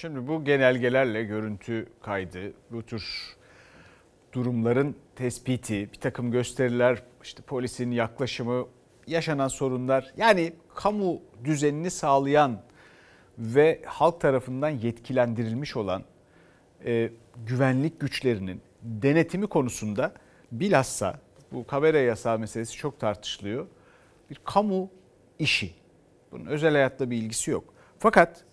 [0.00, 3.36] Şimdi bu genelgelerle görüntü kaydı, bu tür
[4.32, 8.66] durumların tespiti, bir takım gösteriler, işte polisin yaklaşımı,
[9.06, 12.62] yaşanan sorunlar yani kamu düzenini sağlayan
[13.38, 16.02] ve halk tarafından yetkilendirilmiş olan
[16.84, 17.10] e,
[17.46, 20.14] güvenlik güçlerinin denetimi konusunda
[20.52, 21.20] bilhassa
[21.52, 23.66] bu kamera yasağı meselesi çok tartışılıyor.
[24.30, 24.90] Bir kamu
[25.38, 25.74] işi.
[26.32, 27.74] Bunun özel hayatla bir ilgisi yok.
[27.98, 28.46] Fakat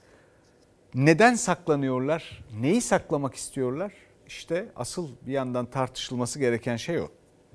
[0.96, 2.44] neden saklanıyorlar?
[2.60, 3.94] Neyi saklamak istiyorlar?
[4.28, 7.08] İşte asıl bir yandan tartışılması gereken şey o.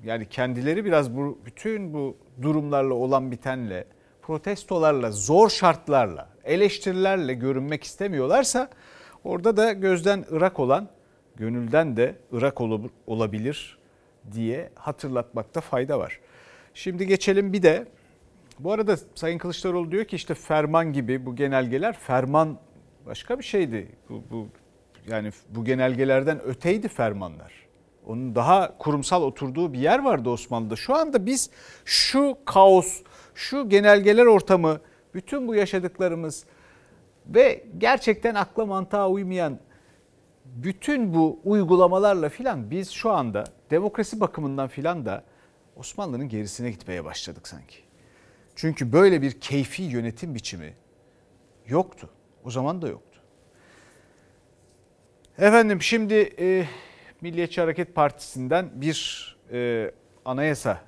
[0.03, 3.85] Yani kendileri biraz bu bütün bu durumlarla olan bitenle,
[4.21, 8.69] protestolarla, zor şartlarla, eleştirilerle görünmek istemiyorlarsa
[9.23, 10.89] orada da gözden ırak olan,
[11.35, 12.61] gönülden de ırak
[13.07, 13.77] olabilir
[14.31, 16.19] diye hatırlatmakta fayda var.
[16.73, 17.85] Şimdi geçelim bir de
[18.59, 22.57] bu arada Sayın Kılıçdaroğlu diyor ki işte ferman gibi bu genelgeler ferman
[23.09, 23.87] başka bir şeydi.
[24.09, 24.47] Bu, bu
[25.07, 27.53] yani bu genelgelerden öteydi fermanlar.
[28.05, 30.75] Onun daha kurumsal oturduğu bir yer vardı Osmanlı'da.
[30.75, 31.49] Şu anda biz
[31.85, 33.01] şu kaos,
[33.35, 34.81] şu genelgeler ortamı,
[35.13, 36.45] bütün bu yaşadıklarımız
[37.27, 39.59] ve gerçekten akla mantığa uymayan
[40.45, 45.23] bütün bu uygulamalarla filan biz şu anda demokrasi bakımından filan da
[45.75, 47.77] Osmanlı'nın gerisine gitmeye başladık sanki.
[48.55, 50.73] Çünkü böyle bir keyfi yönetim biçimi
[51.67, 52.09] yoktu.
[52.45, 53.19] O zaman da yoktu.
[55.37, 56.65] Efendim şimdi e,
[57.21, 59.91] Milliyetçi Hareket Partisi'nden bir e,
[60.25, 60.81] anayasa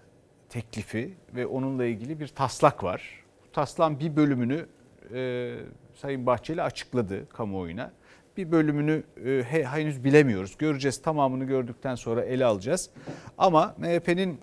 [0.50, 3.24] teklifi ve onunla ilgili bir taslak var.
[3.46, 4.66] Bu taslağın bir bölümünü
[5.14, 5.54] e,
[5.94, 7.92] Sayın Bahçeli açıkladı kamuoyuna.
[8.38, 10.58] Bir bölümünü e, he, henüz bilemiyoruz.
[10.58, 12.90] Göreceğiz tamamını gördükten sonra ele alacağız.
[13.38, 14.40] Ama MHP'nin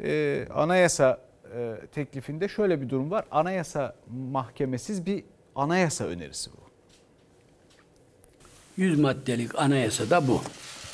[0.00, 1.20] e, anayasa
[1.54, 3.24] e, teklifinde şöyle bir durum var.
[3.30, 5.24] Anayasa mahkemesiz bir
[5.58, 6.68] anayasa önerisi bu.
[8.76, 10.42] 100 maddelik anayasa da bu.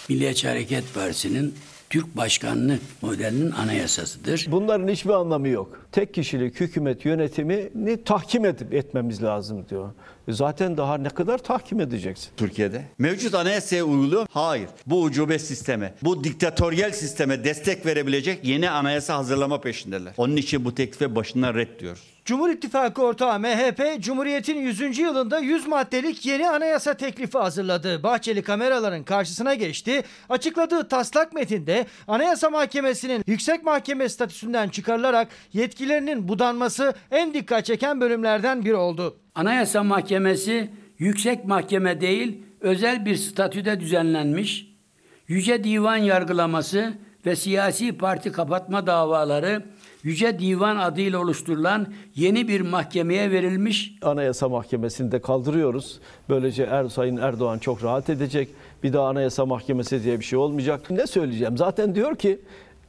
[0.08, 1.54] Milliyetçi Hareket Partisi'nin
[1.90, 4.46] Türk başkanlık modelinin anayasasıdır.
[4.48, 5.83] Bunların hiçbir anlamı yok.
[5.94, 9.90] Tek kişilik hükümet yönetimini tahkim edip etmemiz lazım diyor.
[10.28, 12.30] E Zaten daha ne kadar tahkim edeceksin?
[12.36, 12.82] Türkiye'de.
[12.98, 14.26] Mevcut anayasaya uyguluyor.
[14.30, 14.68] Hayır.
[14.86, 20.12] Bu ucube sisteme, bu diktatöryel sisteme destek verebilecek yeni anayasa hazırlama peşindeler.
[20.16, 22.14] Onun için bu teklife başından red diyoruz.
[22.24, 24.98] Cumhur İttifakı ortağı MHP, Cumhuriyet'in 100.
[24.98, 28.02] yılında 100 maddelik yeni anayasa teklifi hazırladı.
[28.02, 30.02] Bahçeli kameraların karşısına geçti.
[30.28, 35.28] Açıkladığı taslak metinde Anayasa Mahkemesi'nin yüksek mahkeme statüsünden çıkarılarak
[35.84, 39.16] yetkilerinin budanması en dikkat çeken bölümlerden biri oldu.
[39.34, 44.74] Anayasa Mahkemesi yüksek mahkeme değil, özel bir statüde düzenlenmiş.
[45.28, 46.92] Yüce Divan yargılaması
[47.26, 49.62] ve siyasi parti kapatma davaları
[50.02, 53.94] Yüce Divan adıyla oluşturulan yeni bir mahkemeye verilmiş.
[54.02, 56.00] Anayasa Mahkemesi'ni de kaldırıyoruz.
[56.28, 58.48] Böylece er, Sayın Erdoğan çok rahat edecek.
[58.82, 60.90] Bir daha Anayasa Mahkemesi diye bir şey olmayacak.
[60.90, 61.56] Ne söyleyeceğim?
[61.56, 62.40] Zaten diyor ki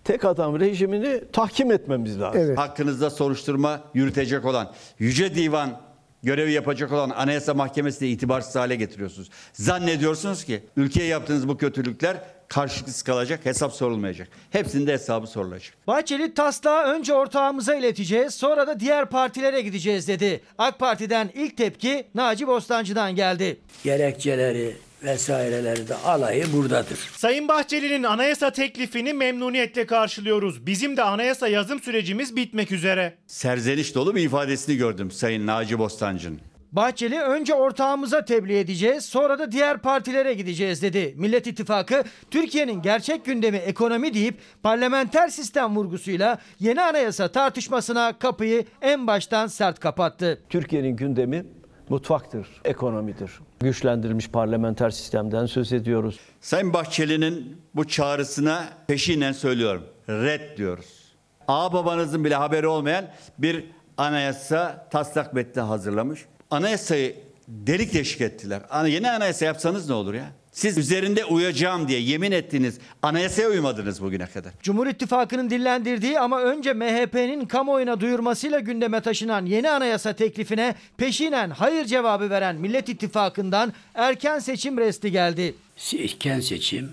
[0.05, 2.55] tek adam rejimini tahkim etmemiz lazım.
[2.55, 5.81] Hakkınızda soruşturma yürütecek olan Yüce Divan
[6.23, 9.29] görevi yapacak olan Anayasa Mahkemesi'ni itibarsız hale getiriyorsunuz.
[9.53, 14.27] Zannediyorsunuz ki ülkeye yaptığınız bu kötülükler karşılıksız kalacak, hesap sorulmayacak.
[14.49, 15.73] Hepsinde hesabı sorulacak.
[15.87, 20.41] Bahçeli taslağı önce ortağımıza ileteceğiz sonra da diğer partilere gideceğiz dedi.
[20.57, 23.59] AK Parti'den ilk tepki Naci Bostancı'dan geldi.
[23.83, 26.97] Gerekçeleri vesaireleri de alayı buradadır.
[27.17, 30.65] Sayın Bahçeli'nin anayasa teklifini memnuniyetle karşılıyoruz.
[30.67, 33.17] Bizim de anayasa yazım sürecimiz bitmek üzere.
[33.27, 36.39] Serzeniş dolu bir ifadesini gördüm Sayın Naci Bostancı'nın.
[36.71, 41.13] Bahçeli önce ortağımıza tebliğ edeceğiz sonra da diğer partilere gideceğiz dedi.
[41.17, 49.07] Millet İttifakı Türkiye'nin gerçek gündemi ekonomi deyip parlamenter sistem vurgusuyla yeni anayasa tartışmasına kapıyı en
[49.07, 50.41] baştan sert kapattı.
[50.49, 51.45] Türkiye'nin gündemi
[51.89, 53.31] mutfaktır, ekonomidir.
[53.59, 56.19] Güçlendirilmiş parlamenter sistemden söz ediyoruz.
[56.41, 59.83] Sayın Bahçeli'nin bu çağrısına peşinen söylüyorum.
[60.09, 61.15] Red diyoruz.
[61.47, 63.05] Ağ babanızın bile haberi olmayan
[63.37, 63.65] bir
[63.97, 66.25] anayasa taslak metni hazırlamış.
[66.51, 67.15] Anayasayı
[67.47, 68.61] delik deşik ettiler.
[68.69, 70.25] Ana- Yeni anayasa yapsanız ne olur ya?
[70.51, 74.51] Siz üzerinde uyacağım diye yemin ettiğiniz anayasaya uymadınız bugüne kadar.
[74.63, 81.85] Cumhur İttifakı'nın dillendirdiği ama önce MHP'nin kamuoyuna duyurmasıyla gündeme taşınan yeni anayasa teklifine peşinen hayır
[81.85, 85.55] cevabı veren Millet İttifakı'ndan erken seçim resti geldi.
[85.93, 86.91] Erken seçim,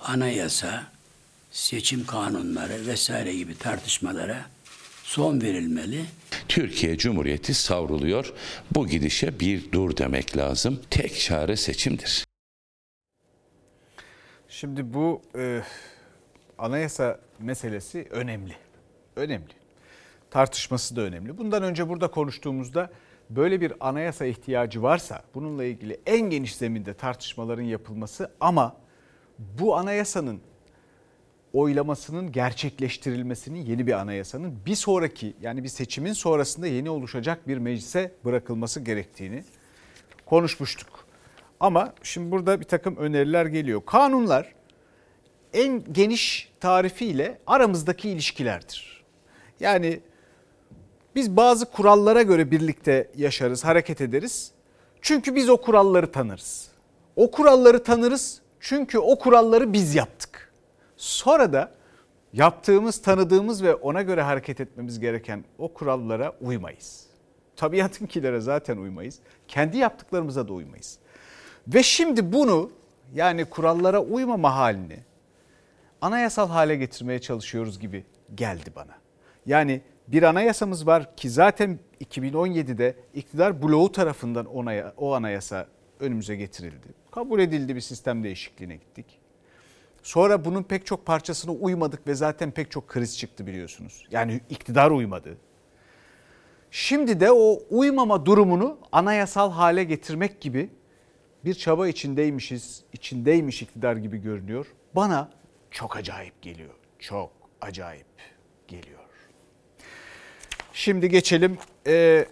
[0.00, 0.82] anayasa,
[1.50, 4.36] seçim kanunları vesaire gibi tartışmalara
[5.04, 6.04] son verilmeli.
[6.48, 8.32] Türkiye Cumhuriyeti savruluyor.
[8.74, 10.80] Bu gidişe bir dur demek lazım.
[10.90, 12.24] Tek çare seçimdir.
[14.48, 15.60] Şimdi bu e,
[16.58, 18.56] anayasa meselesi önemli.
[19.16, 19.52] Önemli.
[20.30, 21.38] Tartışması da önemli.
[21.38, 22.90] Bundan önce burada konuştuğumuzda
[23.30, 28.76] böyle bir anayasa ihtiyacı varsa bununla ilgili en geniş zeminde tartışmaların yapılması ama
[29.38, 30.40] bu anayasanın
[31.54, 38.12] oylamasının gerçekleştirilmesinin yeni bir anayasanın bir sonraki yani bir seçimin sonrasında yeni oluşacak bir meclise
[38.24, 39.44] bırakılması gerektiğini
[40.26, 40.88] konuşmuştuk.
[41.60, 43.82] Ama şimdi burada bir takım öneriler geliyor.
[43.86, 44.54] Kanunlar
[45.52, 49.04] en geniş tarifiyle aramızdaki ilişkilerdir.
[49.60, 50.00] Yani
[51.14, 54.50] biz bazı kurallara göre birlikte yaşarız, hareket ederiz.
[55.02, 56.68] Çünkü biz o kuralları tanırız.
[57.16, 60.33] O kuralları tanırız çünkü o kuralları biz yaptık.
[61.04, 61.72] Sonra da
[62.32, 67.06] yaptığımız, tanıdığımız ve ona göre hareket etmemiz gereken o kurallara uymayız.
[67.56, 69.18] Tabiatınkilere zaten uymayız.
[69.48, 70.98] Kendi yaptıklarımıza da uymayız.
[71.68, 72.70] Ve şimdi bunu
[73.14, 74.98] yani kurallara uymama halini
[76.00, 78.94] anayasal hale getirmeye çalışıyoruz gibi geldi bana.
[79.46, 85.66] Yani bir anayasamız var ki zaten 2017'de iktidar bloğu tarafından ona, o anayasa
[86.00, 86.88] önümüze getirildi.
[87.10, 89.23] Kabul edildi bir sistem değişikliğine gittik.
[90.04, 94.06] Sonra bunun pek çok parçasına uymadık ve zaten pek çok kriz çıktı biliyorsunuz.
[94.10, 95.36] Yani iktidar uymadı.
[96.70, 100.70] Şimdi de o uymama durumunu anayasal hale getirmek gibi
[101.44, 104.66] bir çaba içindeymişiz, içindeymiş iktidar gibi görünüyor.
[104.94, 105.30] Bana
[105.70, 106.74] çok acayip geliyor.
[106.98, 108.06] Çok acayip
[108.68, 109.00] geliyor.
[110.72, 112.26] Şimdi geçelim e,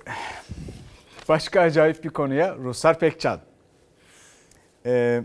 [1.29, 2.57] başka acayip bir konuya.
[2.57, 3.41] Ruslar Pekcan.
[4.87, 5.23] E,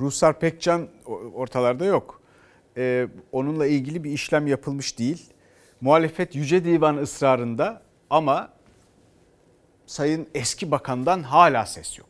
[0.00, 0.88] Ruslar Pekcan
[1.34, 2.20] ortalarda yok.
[2.76, 5.30] E, onunla ilgili bir işlem yapılmış değil.
[5.80, 8.54] Muhalefet Yüce Divan ısrarında ama
[9.86, 12.08] Sayın eski bakandan hala ses yok.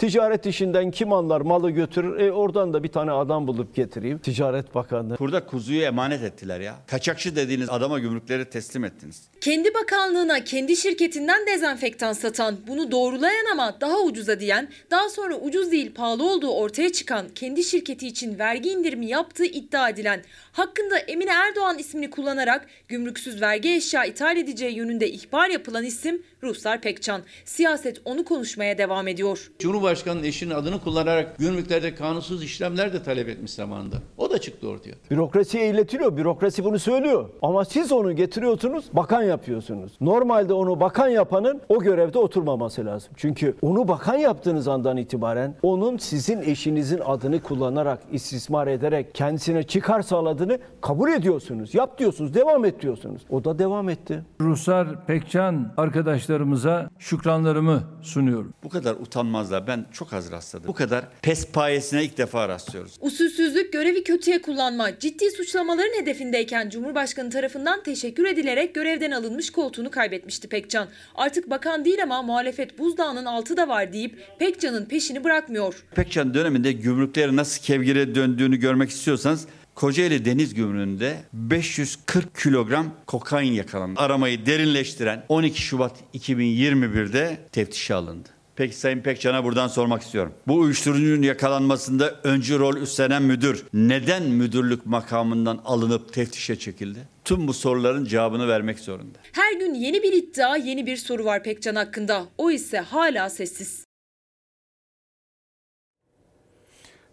[0.00, 2.18] Ticaret işinden kim anlar malı götürür.
[2.20, 4.18] E oradan da bir tane adam bulup getireyim.
[4.18, 5.18] Ticaret Bakanlığı.
[5.18, 6.76] Burada kuzuyu emanet ettiler ya.
[6.86, 9.22] Kaçakçı dediğiniz adama gümrükleri teslim ettiniz.
[9.40, 15.72] Kendi bakanlığına kendi şirketinden dezenfektan satan, bunu doğrulayan ama daha ucuza diyen, daha sonra ucuz
[15.72, 21.30] değil pahalı olduğu ortaya çıkan, kendi şirketi için vergi indirimi yaptığı iddia edilen, hakkında Emine
[21.30, 27.22] Erdoğan ismini kullanarak gümrüksüz vergi eşya ithal edeceği yönünde ihbar yapılan isim Ruslar Pekcan.
[27.44, 29.50] Siyaset onu konuşmaya devam ediyor.
[29.90, 33.96] Cumhurbaşkanının eşinin adını kullanarak gümrüklerde kanunsuz işlemler de talep etmiş zamanında.
[34.18, 34.92] O da çıktı ortaya.
[35.10, 36.16] Bürokrasiye iletiliyor.
[36.16, 37.28] Bürokrasi bunu söylüyor.
[37.42, 39.92] Ama siz onu getiriyorsunuz, bakan yapıyorsunuz.
[40.00, 43.12] Normalde onu bakan yapanın o görevde oturmaması lazım.
[43.16, 50.02] Çünkü onu bakan yaptığınız andan itibaren onun sizin eşinizin adını kullanarak, istismar ederek kendisine çıkar
[50.02, 51.74] sağladığını kabul ediyorsunuz.
[51.74, 53.22] Yap diyorsunuz, devam et diyorsunuz.
[53.30, 54.22] O da devam etti.
[54.40, 58.54] Ruslar Pekcan arkadaşlarımıza şükranlarımı sunuyorum.
[58.64, 59.66] Bu kadar utanmazlar.
[59.66, 60.68] Ben çok az rastladım.
[60.68, 62.92] Bu kadar pespayesine ilk defa rastlıyoruz.
[63.00, 70.48] Usulsüzlük, görevi kötüye kullanma, ciddi suçlamaların hedefindeyken Cumhurbaşkanı tarafından teşekkür edilerek görevden alınmış koltuğunu kaybetmişti
[70.48, 70.88] Pekcan.
[71.14, 75.84] Artık bakan değil ama muhalefet buzdağının altı da var deyip Pekcan'ın peşini bırakmıyor.
[75.94, 84.00] Pekcan döneminde gümrüklerin nasıl kevgire döndüğünü görmek istiyorsanız Kocaeli Deniz Gümrüğü'nde 540 kilogram kokain yakalandı.
[84.00, 88.28] Aramayı derinleştiren 12 Şubat 2021'de teftişe alındı.
[88.56, 90.34] Peki Sayın Pekcan'a buradan sormak istiyorum.
[90.46, 97.08] Bu uyuşturucunun yakalanmasında öncü rol üstlenen müdür neden müdürlük makamından alınıp teftişe çekildi?
[97.24, 99.18] Tüm bu soruların cevabını vermek zorunda.
[99.32, 102.26] Her gün yeni bir iddia, yeni bir soru var Pekcan hakkında.
[102.38, 103.84] O ise hala sessiz.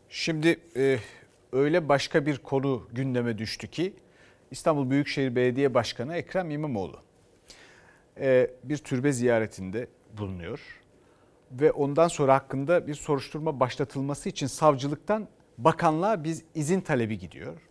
[0.10, 1.00] Şimdi e,
[1.52, 3.94] öyle başka bir konu gündeme düştü ki
[4.52, 7.02] İstanbul Büyükşehir Belediye Başkanı Ekrem İmamoğlu
[8.20, 10.77] e, bir türbe ziyaretinde bulunuyor
[11.52, 17.62] ve ondan sonra hakkında bir soruşturma başlatılması için savcılıktan bakanlığa biz izin talebi gidiyor.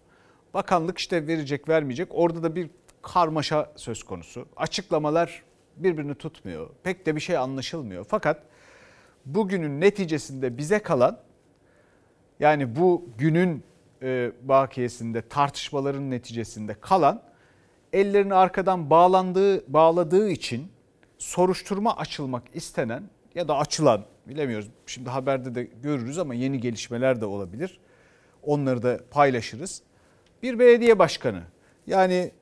[0.55, 2.71] Bakanlık işte verecek vermeyecek orada da bir
[3.03, 4.49] karmaşa söz konusu.
[4.57, 5.43] Açıklamalar
[5.77, 6.71] birbirini tutmuyor.
[6.83, 8.05] Pek de bir şey anlaşılmıyor.
[8.09, 8.43] Fakat
[9.27, 11.19] bugünün neticesinde bize kalan
[12.41, 13.63] yani bu günün
[14.03, 17.23] e, bakiyesinde tartışmaların neticesinde kalan
[17.93, 20.73] ellerini arkadan bağlandığı bağladığı için
[21.19, 23.03] soruşturma açılmak istenen
[23.37, 24.69] ya da açılan bilemiyoruz.
[24.87, 27.81] Şimdi haberde de görürüz ama yeni gelişmeler de olabilir.
[28.43, 29.83] Onları da paylaşırız.
[30.43, 31.43] Bir belediye başkanı
[31.87, 32.33] yani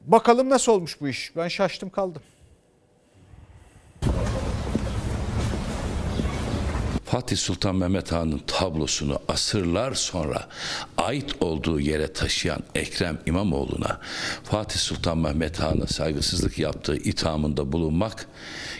[0.00, 1.36] bakalım nasıl olmuş bu iş.
[1.36, 2.22] Ben şaştım kaldım.
[7.10, 10.48] Fatih Sultan Mehmet Han'ın tablosunu asırlar sonra
[10.98, 14.00] ait olduğu yere taşıyan Ekrem İmamoğlu'na
[14.44, 18.26] Fatih Sultan Mehmet Han'a saygısızlık yaptığı ithamında bulunmak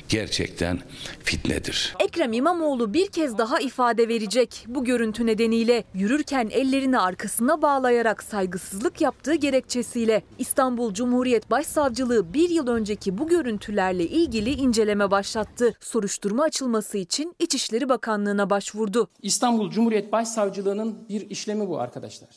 [0.09, 0.79] gerçekten
[1.25, 1.95] fitnedir.
[2.01, 4.65] Ekrem İmamoğlu bir kez daha ifade verecek.
[4.69, 12.67] Bu görüntü nedeniyle yürürken ellerini arkasına bağlayarak saygısızlık yaptığı gerekçesiyle İstanbul Cumhuriyet Başsavcılığı bir yıl
[12.67, 15.75] önceki bu görüntülerle ilgili inceleme başlattı.
[15.81, 17.89] Soruşturma açılması için İçişleri
[18.21, 19.09] Bakanlığı'na başvurdu.
[19.23, 22.29] İstanbul Cumhuriyet Başsavcılığı'nın bir işlemi bu arkadaşlar.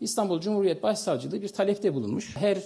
[0.00, 2.36] İstanbul Cumhuriyet Başsavcılığı bir talepte bulunmuş.
[2.36, 2.58] Her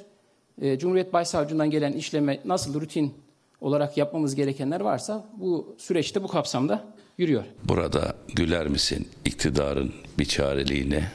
[0.60, 3.14] e, Cumhuriyet Başsavcılığından gelen işleme nasıl rutin
[3.60, 6.84] olarak yapmamız gerekenler varsa bu süreçte bu kapsamda
[7.18, 7.44] yürüyor.
[7.64, 11.10] Burada güler misin iktidarın biçareliğine,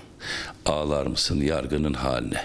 [0.66, 2.42] ağlar mısın yargının haline?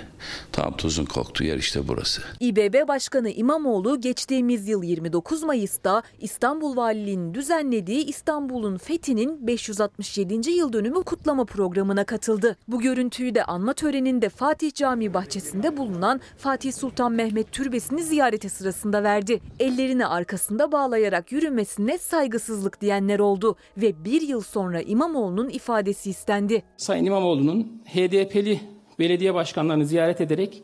[0.53, 2.23] Tam tuzun koktuğu yer işte burası.
[2.41, 10.51] İBB Başkanı İmamoğlu geçtiğimiz yıl 29 Mayıs'ta İstanbul Valiliği'nin düzenlediği İstanbul'un fethinin 567.
[10.51, 12.57] yıl dönümü kutlama programına katıldı.
[12.69, 19.03] Bu görüntüyü de anma töreninde Fatih Camii bahçesinde bulunan Fatih Sultan Mehmet Türbesi'ni ziyareti sırasında
[19.03, 19.41] verdi.
[19.61, 26.63] Ellerini arkasında bağlayarak yürümesine saygısızlık diyenler oldu ve bir yıl sonra İmamoğlu'nun ifadesi istendi.
[26.77, 30.63] Sayın İmamoğlu'nun HDP'li belediye başkanlarını ziyaret ederek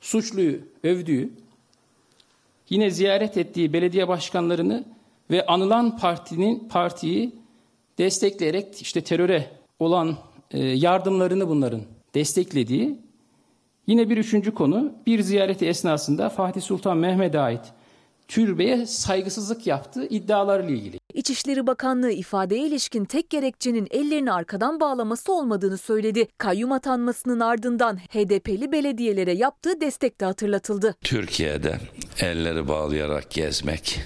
[0.00, 1.30] suçluyu övdüğü,
[2.70, 4.84] yine ziyaret ettiği belediye başkanlarını
[5.30, 7.32] ve anılan partinin partiyi
[7.98, 10.16] destekleyerek işte teröre olan
[10.50, 11.82] e, yardımlarını bunların
[12.14, 12.98] desteklediği.
[13.86, 17.72] Yine bir üçüncü konu bir ziyareti esnasında Fatih Sultan Mehmet'e ait
[18.28, 21.01] türbeye saygısızlık yaptığı iddialarıyla ilgili.
[21.14, 26.28] İçişleri Bakanlığı ifadeye ilişkin tek gerekçenin ellerini arkadan bağlaması olmadığını söyledi.
[26.38, 30.94] Kayyum atanmasının ardından HDP'li belediyelere yaptığı destek de hatırlatıldı.
[31.04, 31.78] Türkiye'de
[32.22, 34.00] elleri bağlayarak gezmek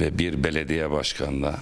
[0.00, 1.54] ve bir belediye başkanına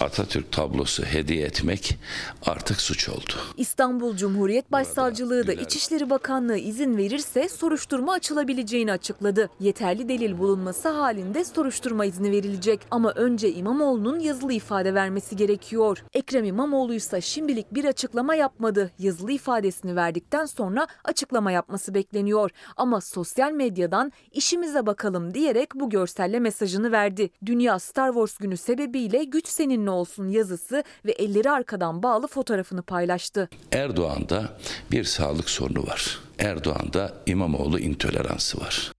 [0.00, 1.98] Atatürk tablosu hediye etmek
[2.46, 3.32] artık suç oldu.
[3.56, 9.50] İstanbul Cumhuriyet Başsavcılığı da İçişleri Bakanlığı izin verirse soruşturma açılabileceğini açıkladı.
[9.60, 16.04] Yeterli delil bulunması halinde soruşturma izni verilecek ama önce İmamoğlu'nun yazılı ifade vermesi gerekiyor.
[16.14, 18.90] Ekrem İmamoğlu ise şimdilik bir açıklama yapmadı.
[18.98, 22.50] Yazılı ifadesini verdikten sonra açıklama yapması bekleniyor.
[22.76, 27.30] Ama sosyal medyadan işimize bakalım diyerek bu görselle mesajını verdi.
[27.46, 33.48] Dünya Star Wars günü sebebiyle güç seninle olsun yazısı ve elleri arkadan bağlı fotoğrafını paylaştı.
[33.72, 34.58] Erdoğan'da
[34.90, 36.20] bir sağlık sorunu var.
[36.38, 38.92] Erdoğan'da İmamoğlu intoleransı var.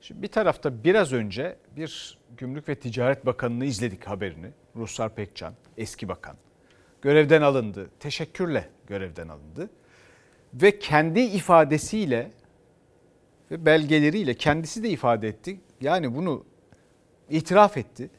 [0.00, 4.50] Şimdi bir tarafta biraz önce bir Gümrük ve Ticaret Bakanı'nı izledik haberini.
[4.76, 6.36] Ruslar Pekcan, eski bakan.
[7.02, 7.90] Görevden alındı.
[8.00, 9.70] Teşekkürle görevden alındı.
[10.54, 12.30] Ve kendi ifadesiyle
[13.50, 15.60] ve belgeleriyle kendisi de ifade etti.
[15.80, 16.44] Yani bunu
[17.30, 18.10] itiraf etti.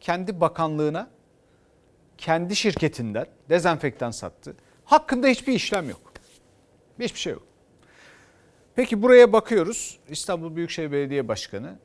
[0.00, 1.10] Kendi bakanlığına,
[2.18, 4.56] kendi şirketinden dezenfektan sattı.
[4.84, 6.12] Hakkında hiçbir işlem yok.
[7.00, 7.42] Hiçbir şey yok.
[8.74, 9.98] Peki buraya bakıyoruz.
[10.08, 11.78] İstanbul Büyükşehir Belediye Başkanı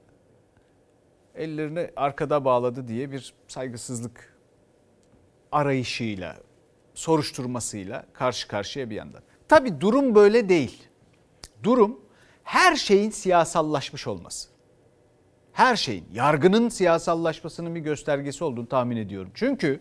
[1.35, 4.37] ellerini arkada bağladı diye bir saygısızlık
[5.51, 6.37] arayışıyla,
[6.93, 9.21] soruşturmasıyla karşı karşıya bir yandan.
[9.47, 10.83] Tabii durum böyle değil.
[11.63, 11.99] Durum
[12.47, 14.49] her şeyin siyasallaşmış olması.
[15.53, 19.31] Her şeyin, yargının siyasallaşmasının bir göstergesi olduğunu tahmin ediyorum.
[19.33, 19.79] Çünkü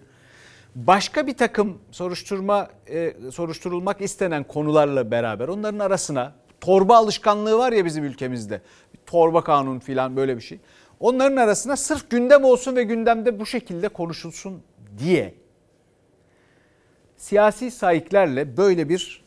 [0.75, 7.85] başka bir takım soruşturma e, soruşturulmak istenen konularla beraber onların arasına torba alışkanlığı var ya
[7.85, 8.61] bizim ülkemizde.
[9.07, 10.59] Torba kanun filan böyle bir şey.
[11.01, 14.62] Onların arasına sırf gündem olsun ve gündemde bu şekilde konuşulsun
[14.99, 15.35] diye
[17.17, 19.25] siyasi sahiplerle böyle bir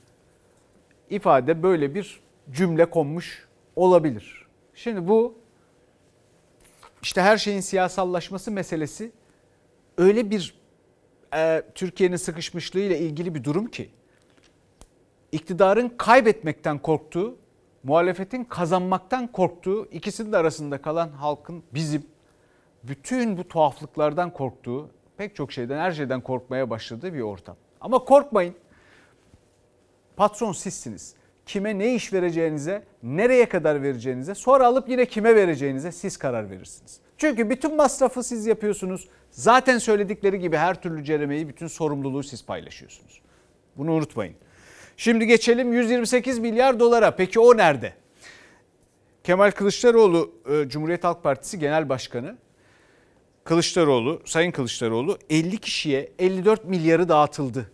[1.10, 4.48] ifade, böyle bir cümle konmuş olabilir.
[4.74, 5.38] Şimdi bu
[7.02, 9.12] işte her şeyin siyasallaşması meselesi
[9.98, 10.60] öyle bir
[11.34, 13.90] e, Türkiye'nin sıkışmışlığıyla ilgili bir durum ki
[15.32, 17.38] iktidarın kaybetmekten korktuğu,
[17.84, 22.04] muhalefetin kazanmaktan korktuğu, ikisinin arasında kalan halkın bizim
[22.84, 27.56] bütün bu tuhaflıklardan korktuğu, pek çok şeyden, her şeyden korkmaya başladığı bir ortam.
[27.82, 28.56] Ama korkmayın.
[30.16, 31.16] Patron sizsiniz.
[31.50, 37.00] Kime ne iş vereceğinize, nereye kadar vereceğinize, sonra alıp yine kime vereceğinize siz karar verirsiniz.
[37.18, 39.08] Çünkü bütün masrafı siz yapıyorsunuz.
[39.32, 43.22] Zaten söyledikleri gibi her türlü ceremeyi, bütün sorumluluğu siz paylaşıyorsunuz.
[43.78, 44.36] Bunu unutmayın.
[44.98, 47.12] Şimdi geçelim 128 milyar dolara.
[47.12, 47.94] Peki o nerede?
[49.24, 52.38] Kemal Kılıçdaroğlu e, Cumhuriyet Halk Partisi Genel Başkanı
[53.44, 57.72] Kılıçdaroğlu, Sayın Kılıçdaroğlu 50 kişiye 54 milyarı dağıtıldı.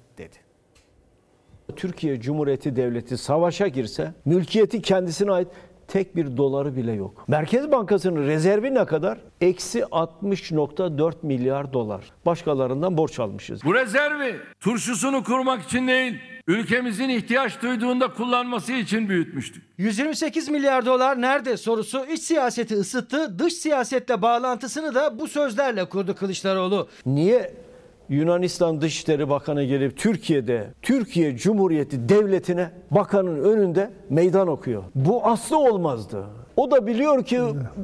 [1.76, 5.48] Türkiye Cumhuriyeti Devleti savaşa girse mülkiyeti kendisine ait
[5.88, 7.26] tek bir doları bile yok.
[7.28, 9.18] Merkez Bankası'nın rezervi ne kadar?
[9.42, 12.12] Eksi 60.4 milyar dolar.
[12.26, 13.64] Başkalarından borç almışız.
[13.64, 19.64] Bu rezervi turşusunu kurmak için değil, ülkemizin ihtiyaç duyduğunda kullanması için büyütmüştük.
[19.78, 23.40] 128 milyar dolar nerede sorusu iç siyaseti ısıttı.
[23.40, 26.88] Dış siyasetle bağlantısını da bu sözlerle kurdu Kılıçdaroğlu.
[27.06, 27.65] Niye
[28.10, 34.84] Yunanistan Dışişleri Bakanı gelip Türkiye'de Türkiye Cumhuriyeti Devleti'ne bakanın önünde meydan okuyor.
[34.96, 36.26] Bu aslı olmazdı.
[36.58, 37.42] O da biliyor ki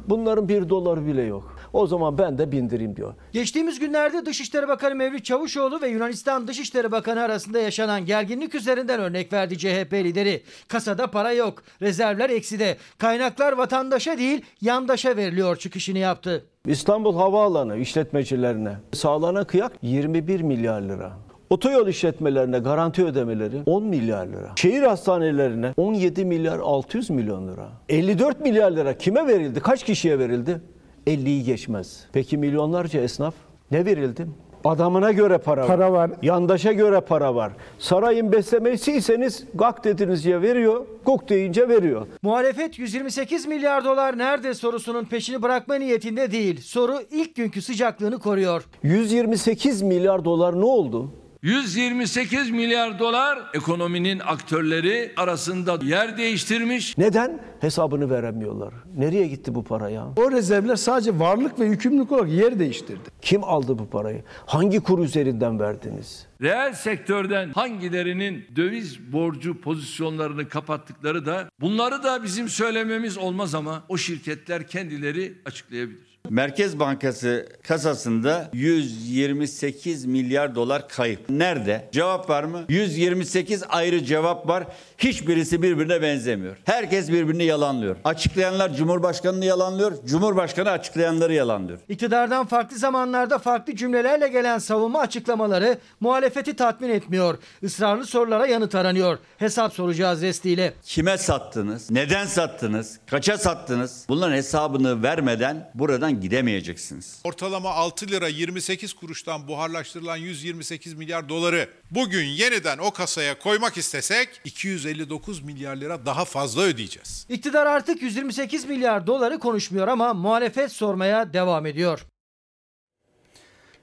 [0.09, 1.55] bunların bir doları bile yok.
[1.73, 3.13] O zaman ben de bindireyim diyor.
[3.31, 9.33] Geçtiğimiz günlerde Dışişleri Bakanı Mevlüt Çavuşoğlu ve Yunanistan Dışişleri Bakanı arasında yaşanan gerginlik üzerinden örnek
[9.33, 10.43] verdi CHP lideri.
[10.67, 16.45] Kasada para yok, rezervler ekside, kaynaklar vatandaşa değil yandaşa veriliyor çıkışını yaptı.
[16.67, 21.13] İstanbul Havaalanı işletmecilerine sağlanan kıyak 21 milyar lira.
[21.49, 24.51] Otoyol işletmelerine garanti ödemeleri 10 milyar lira.
[24.55, 27.69] Şehir hastanelerine 17 milyar 600 milyon lira.
[27.89, 29.59] 54 milyar lira kime verildi?
[29.59, 30.61] Kaç kişiye verildi?
[31.07, 32.05] 50'yi geçmez.
[32.13, 33.33] Peki milyonlarca esnaf
[33.71, 34.27] ne verildi?
[34.63, 36.11] Adamına göre para, Para var.
[36.21, 37.51] Yandaşa göre para var.
[37.79, 42.07] Sarayın beslemesiyseniz gak dediğinizce veriyor, guk deyince veriyor.
[42.21, 46.61] Muhalefet 128 milyar dolar nerede sorusunun peşini bırakma niyetinde değil.
[46.61, 48.63] Soru ilk günkü sıcaklığını koruyor.
[48.83, 51.11] 128 milyar dolar ne oldu?
[51.43, 56.97] 128 milyar dolar ekonominin aktörleri arasında yer değiştirmiş.
[56.97, 57.41] Neden?
[57.59, 58.73] Hesabını veremiyorlar.
[58.97, 60.07] Nereye gitti bu para ya?
[60.15, 63.09] O rezervler sadece varlık ve yükümlülük olarak yer değiştirdi.
[63.21, 64.23] Kim aldı bu parayı?
[64.45, 66.27] Hangi kur üzerinden verdiniz?
[66.41, 73.97] Reel sektörden hangilerinin döviz borcu pozisyonlarını kapattıkları da bunları da bizim söylememiz olmaz ama o
[73.97, 76.10] şirketler kendileri açıklayabilir.
[76.29, 81.29] Merkez Bankası kasasında 128 milyar dolar kayıp.
[81.29, 81.89] Nerede?
[81.91, 82.65] Cevap var mı?
[82.69, 84.67] 128 ayrı cevap var.
[85.03, 86.57] Hiçbirisi birbirine benzemiyor.
[86.65, 87.95] Herkes birbirini yalanlıyor.
[88.03, 90.05] Açıklayanlar Cumhurbaşkanını yalanlıyor.
[90.05, 91.79] Cumhurbaşkanı açıklayanları yalanlıyor.
[91.89, 97.37] İktidardan farklı zamanlarda farklı cümlelerle gelen savunma açıklamaları muhalefeti tatmin etmiyor.
[97.61, 99.17] Israrlı sorulara yanıt aranıyor.
[99.37, 100.73] Hesap soracağız restiyle.
[100.83, 101.91] Kime sattınız?
[101.91, 102.99] Neden sattınız?
[103.07, 104.05] Kaça sattınız?
[104.09, 107.21] Bunların hesabını vermeden buradan gidemeyeceksiniz.
[107.23, 114.41] Ortalama 6 lira 28 kuruştan buharlaştırılan 128 milyar doları bugün yeniden o kasaya koymak istesek
[114.45, 117.25] 259 milyar lira daha fazla ödeyeceğiz.
[117.29, 122.05] İktidar artık 128 milyar doları konuşmuyor ama muhalefet sormaya devam ediyor.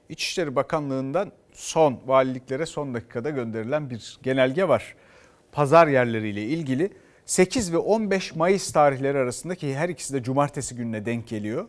[0.09, 4.95] İçişleri Bakanlığı'ndan son valiliklere son dakikada gönderilen bir genelge var.
[5.51, 6.93] Pazar yerleriyle ilgili
[7.25, 11.67] 8 ve 15 Mayıs tarihleri arasındaki her ikisi de cumartesi gününe denk geliyor.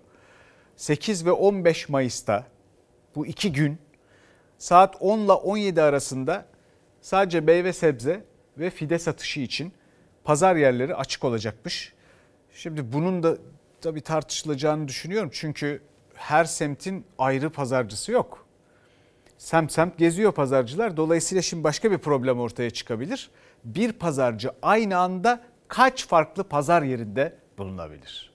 [0.76, 2.47] 8 ve 15 Mayıs'ta
[3.14, 3.78] bu iki gün
[4.61, 6.46] saat 10 ile 17 arasında
[7.00, 8.24] sadece meyve sebze
[8.58, 9.72] ve fide satışı için
[10.24, 11.92] pazar yerleri açık olacakmış.
[12.52, 13.36] Şimdi bunun da
[13.80, 15.30] tabii tartışılacağını düşünüyorum.
[15.32, 15.82] Çünkü
[16.14, 18.46] her semtin ayrı pazarcısı yok.
[19.38, 20.96] Semt semt geziyor pazarcılar.
[20.96, 23.30] Dolayısıyla şimdi başka bir problem ortaya çıkabilir.
[23.64, 28.30] Bir pazarcı aynı anda kaç farklı pazar yerinde bulunabilir?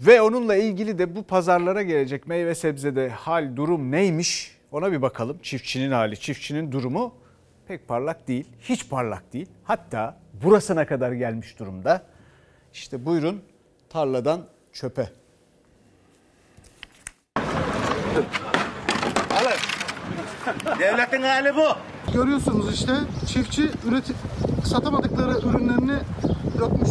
[0.00, 5.38] Ve onunla ilgili de bu pazarlara gelecek meyve sebzede hal durum neymiş ona bir bakalım.
[5.42, 7.14] Çiftçinin hali, çiftçinin durumu
[7.68, 9.46] pek parlak değil, hiç parlak değil.
[9.64, 12.02] Hatta burasına kadar gelmiş durumda.
[12.72, 13.42] İşte buyurun
[13.88, 14.40] tarladan
[14.72, 15.08] çöpe.
[20.78, 21.66] Devletin hali bu.
[22.12, 22.92] Görüyorsunuz işte
[23.26, 24.12] çiftçi üreti
[24.64, 25.96] satamadıkları ürünlerini
[26.58, 26.88] dökmüş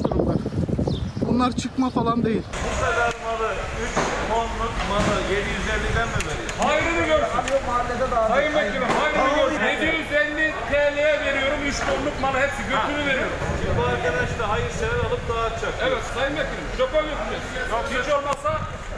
[1.37, 2.43] Bunlar çıkma falan değil.
[2.65, 3.93] Bu kadar malı 3
[4.29, 6.51] tonluk malı 750'den mi veriyor?
[6.63, 8.27] Hayrını görsün.
[8.27, 9.65] Sayın Vekilim hayrını görsün.
[9.65, 13.37] 750 TL'ye veriyorum 3 tonluk malı hepsi götünü veriyorum.
[13.77, 15.73] Bu arkadaş da hayır sever alıp dağıtacak.
[15.87, 18.05] Evet Sayın Vekilim çöpe götüreceğiz.
[18.05, 18.51] Hiç olmazsa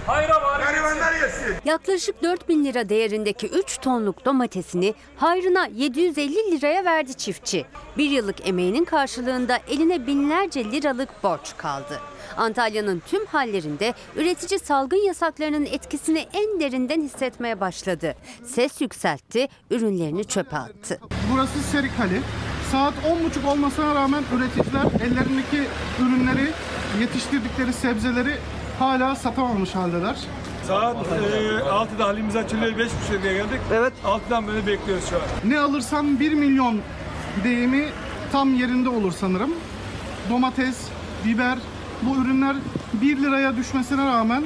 [0.10, 0.60] hayra var.
[0.60, 1.56] Garibanlar yesin.
[1.66, 7.66] Yaklaşık 4000 lira değerindeki 3 tonluk domatesini hayrına 750 liraya verdi çiftçi.
[7.98, 12.00] Bir yıllık emeğinin karşılığında eline binlerce liralık borç kaldı.
[12.38, 18.16] Antalya'nın tüm hallerinde üretici salgın yasaklarının etkisini en derinden hissetmeye başladı.
[18.46, 21.00] Ses yükseltti, ürünlerini çöpe attı.
[21.34, 22.22] Burası Serikali.
[22.72, 22.94] Saat
[23.44, 25.68] 10.30 olmasına rağmen üreticiler ellerindeki
[26.00, 26.52] ürünleri,
[27.00, 28.38] yetiştirdikleri sebzeleri
[28.80, 30.16] hala satamamış haldeler.
[30.68, 31.10] Saat e,
[31.60, 33.60] 6'da halimiz açılıyor 5.30 diye geldik.
[33.74, 33.94] Evet.
[34.06, 35.22] 6'dan beri bekliyoruz şu an.
[35.46, 36.80] Ne alırsam 1 milyon
[37.44, 37.86] deyimi
[38.32, 39.52] tam yerinde olur sanırım.
[40.30, 40.78] Domates,
[41.26, 41.58] biber
[42.02, 42.56] bu ürünler
[42.94, 44.44] 1 liraya düşmesine rağmen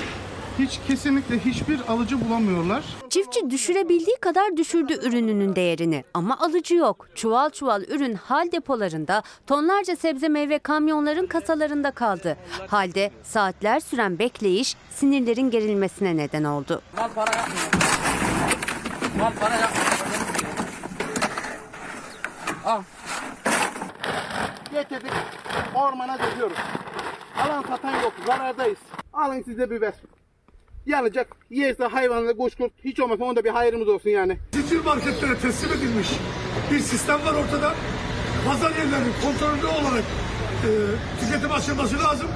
[0.59, 2.83] hiç kesinlikle hiçbir alıcı bulamıyorlar.
[3.09, 7.07] Çiftçi düşürebildiği kadar düşürdü ürününün değerini ama alıcı yok.
[7.15, 12.37] Çuval çuval ürün hal depolarında, tonlarca sebze meyve kamyonların kasalarında kaldı.
[12.67, 16.81] Halde saatler süren bekleyiş sinirlerin gerilmesine neden oldu.
[16.97, 17.71] Mal para yapmıyor.
[19.17, 19.93] Mal para yapmıyor.
[22.65, 22.81] Al.
[24.71, 25.11] Getirdik
[25.75, 26.57] ormana döküyoruz.
[27.37, 28.77] Alan satan yok zarardayız.
[29.13, 29.93] Alın size biber.
[30.85, 31.27] Yanacak.
[31.49, 34.37] Yerse hayvanla kuş kurt hiç olmazsa onda bir hayrımız olsun yani.
[34.53, 36.07] Zincir marketlere teslim edilmiş
[36.71, 37.73] bir sistem var ortada.
[38.47, 40.03] Pazar yerlerinin kontrollü olarak
[40.63, 40.69] e,
[41.19, 42.27] tüketim açılması lazım.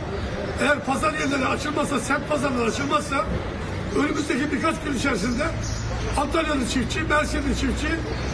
[0.62, 3.26] Eğer pazar yerleri açılmazsa, semt pazarları açılmazsa
[4.00, 5.44] önümüzdeki birkaç gün içerisinde
[6.18, 7.88] Antalyalı çiftçi, Mersinli çiftçi,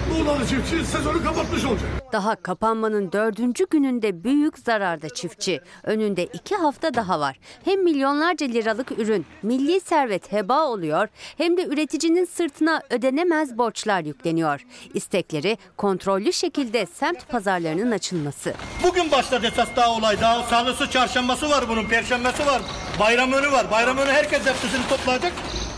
[0.09, 2.02] Muğla'lı çiftçi sezonu kapatmış olacak.
[2.13, 5.61] Daha kapanmanın dördüncü gününde büyük zararda çiftçi.
[5.83, 7.39] Önünde iki hafta daha var.
[7.65, 11.07] Hem milyonlarca liralık ürün, milli servet heba oluyor
[11.37, 14.65] hem de üreticinin sırtına ödenemez borçlar yükleniyor.
[14.93, 18.53] İstekleri kontrollü şekilde semt pazarlarının açılması.
[18.83, 20.21] Bugün başladı esas daha olay.
[20.21, 22.61] Daha salısı, çarşambası var bunun, perşembesi var.
[22.99, 23.71] Bayram önü var.
[23.71, 25.33] Bayram önü herkes hepsini toplayacak.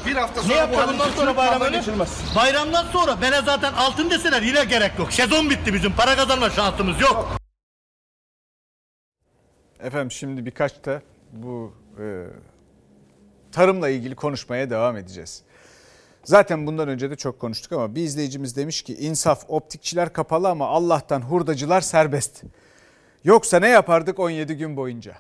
[0.06, 1.78] Bir hafta Ne sonra yapacak bu bundan sonra bayram pazar önü?
[1.78, 2.10] geçilmez.
[2.36, 5.14] Bayramdan sonra bana zaten altın deseler yine gerek yok.
[5.14, 5.93] Sezon bitti bizim.
[5.93, 7.30] Para kazanma şansımız yok.
[9.80, 11.01] Efendim şimdi birkaç da
[11.34, 12.03] bu e,
[13.51, 15.41] tarımla ilgili konuşmaya devam edeceğiz.
[16.24, 20.68] Zaten bundan önce de çok konuştuk ama bir izleyicimiz demiş ki insaf optikçiler kapalı ama
[20.68, 22.43] Allah'tan hurdacılar serbest.
[23.24, 25.18] Yoksa ne yapardık 17 gün boyunca?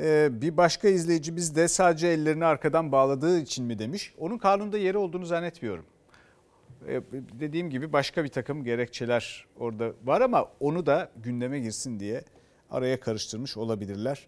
[0.00, 4.14] Ee, bir başka izleyicimiz de sadece ellerini arkadan bağladığı için mi demiş.
[4.18, 5.84] Onun kanunda yeri olduğunu zannetmiyorum.
[6.88, 12.24] Ee, dediğim gibi başka bir takım gerekçeler orada var ama onu da gündeme girsin diye
[12.70, 14.26] araya karıştırmış olabilirler.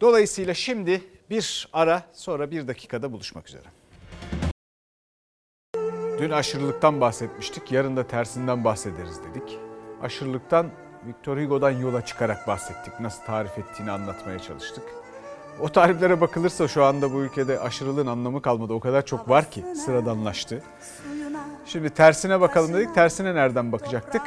[0.00, 1.00] Dolayısıyla şimdi
[1.30, 3.66] bir ara sonra bir dakikada buluşmak üzere.
[6.18, 7.72] Dün aşırılıktan bahsetmiştik.
[7.72, 9.58] Yarın da tersinden bahsederiz dedik.
[10.02, 10.70] Aşırılıktan
[11.06, 13.00] Victor Hugo'dan yola çıkarak bahsettik.
[13.00, 15.01] Nasıl tarif ettiğini anlatmaya çalıştık.
[15.60, 18.72] O tariflere bakılırsa şu anda bu ülkede aşırılığın anlamı kalmadı.
[18.72, 20.62] O kadar çok var ki sıradanlaştı.
[21.66, 22.94] Şimdi tersine bakalım dedik.
[22.94, 24.22] Tersine nereden bakacaktık?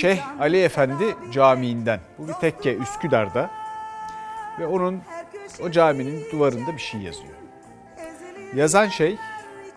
[0.00, 2.00] Şeyh Ali Efendi Camii'nden.
[2.18, 3.50] Bu bir tekke Üsküdar'da.
[4.58, 5.00] Ve onun
[5.62, 7.34] o caminin duvarında bir şey yazıyor.
[8.54, 9.16] Yazan şey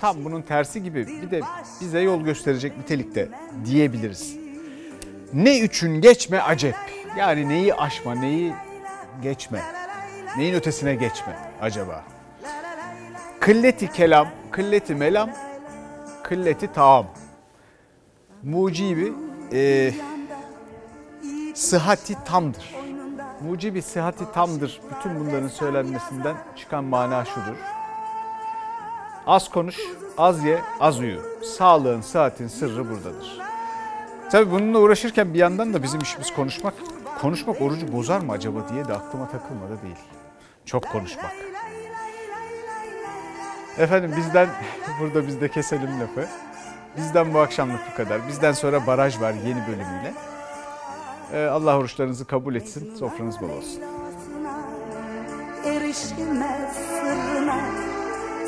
[0.01, 1.41] tam bunun tersi gibi bir de
[1.81, 3.29] bize yol gösterecek nitelikte
[3.65, 4.35] diyebiliriz.
[5.33, 6.75] Ne üçün geçme acep.
[7.17, 8.53] Yani neyi aşma, neyi
[9.21, 9.61] geçme.
[10.37, 12.03] Neyin ötesine geçme acaba?
[13.39, 15.29] Kılleti kelam, kılleti melam,
[16.23, 17.05] kılleti taam.
[18.43, 19.13] Mucibi
[19.53, 19.93] e,
[21.53, 22.75] sıhhati tamdır.
[23.41, 24.81] Mucibi sıhhati tamdır.
[24.91, 27.57] Bütün bunların söylenmesinden çıkan mana şudur.
[29.27, 29.77] Az konuş,
[30.17, 31.21] az ye, az uyu.
[31.57, 33.39] Sağlığın, sıhhatin sırrı buradadır.
[34.31, 36.73] Tabii bununla uğraşırken bir yandan da bizim işimiz konuşmak.
[37.23, 39.95] Konuşmak orucu bozar mı acaba diye de aklıma takılmadı değil.
[40.65, 41.31] Çok konuşmak.
[43.77, 44.49] Efendim bizden,
[44.99, 46.27] burada biz de keselim lafı.
[46.97, 48.27] Bizden bu akşamlık bu kadar.
[48.27, 50.13] Bizden sonra baraj var yeni bölümüyle.
[51.33, 53.81] Ee, Allah oruçlarınızı kabul etsin, sofranız bol olsun.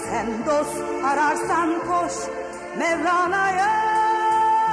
[0.09, 2.13] Sen dost ararsan koş
[2.77, 3.94] Mevlana'ya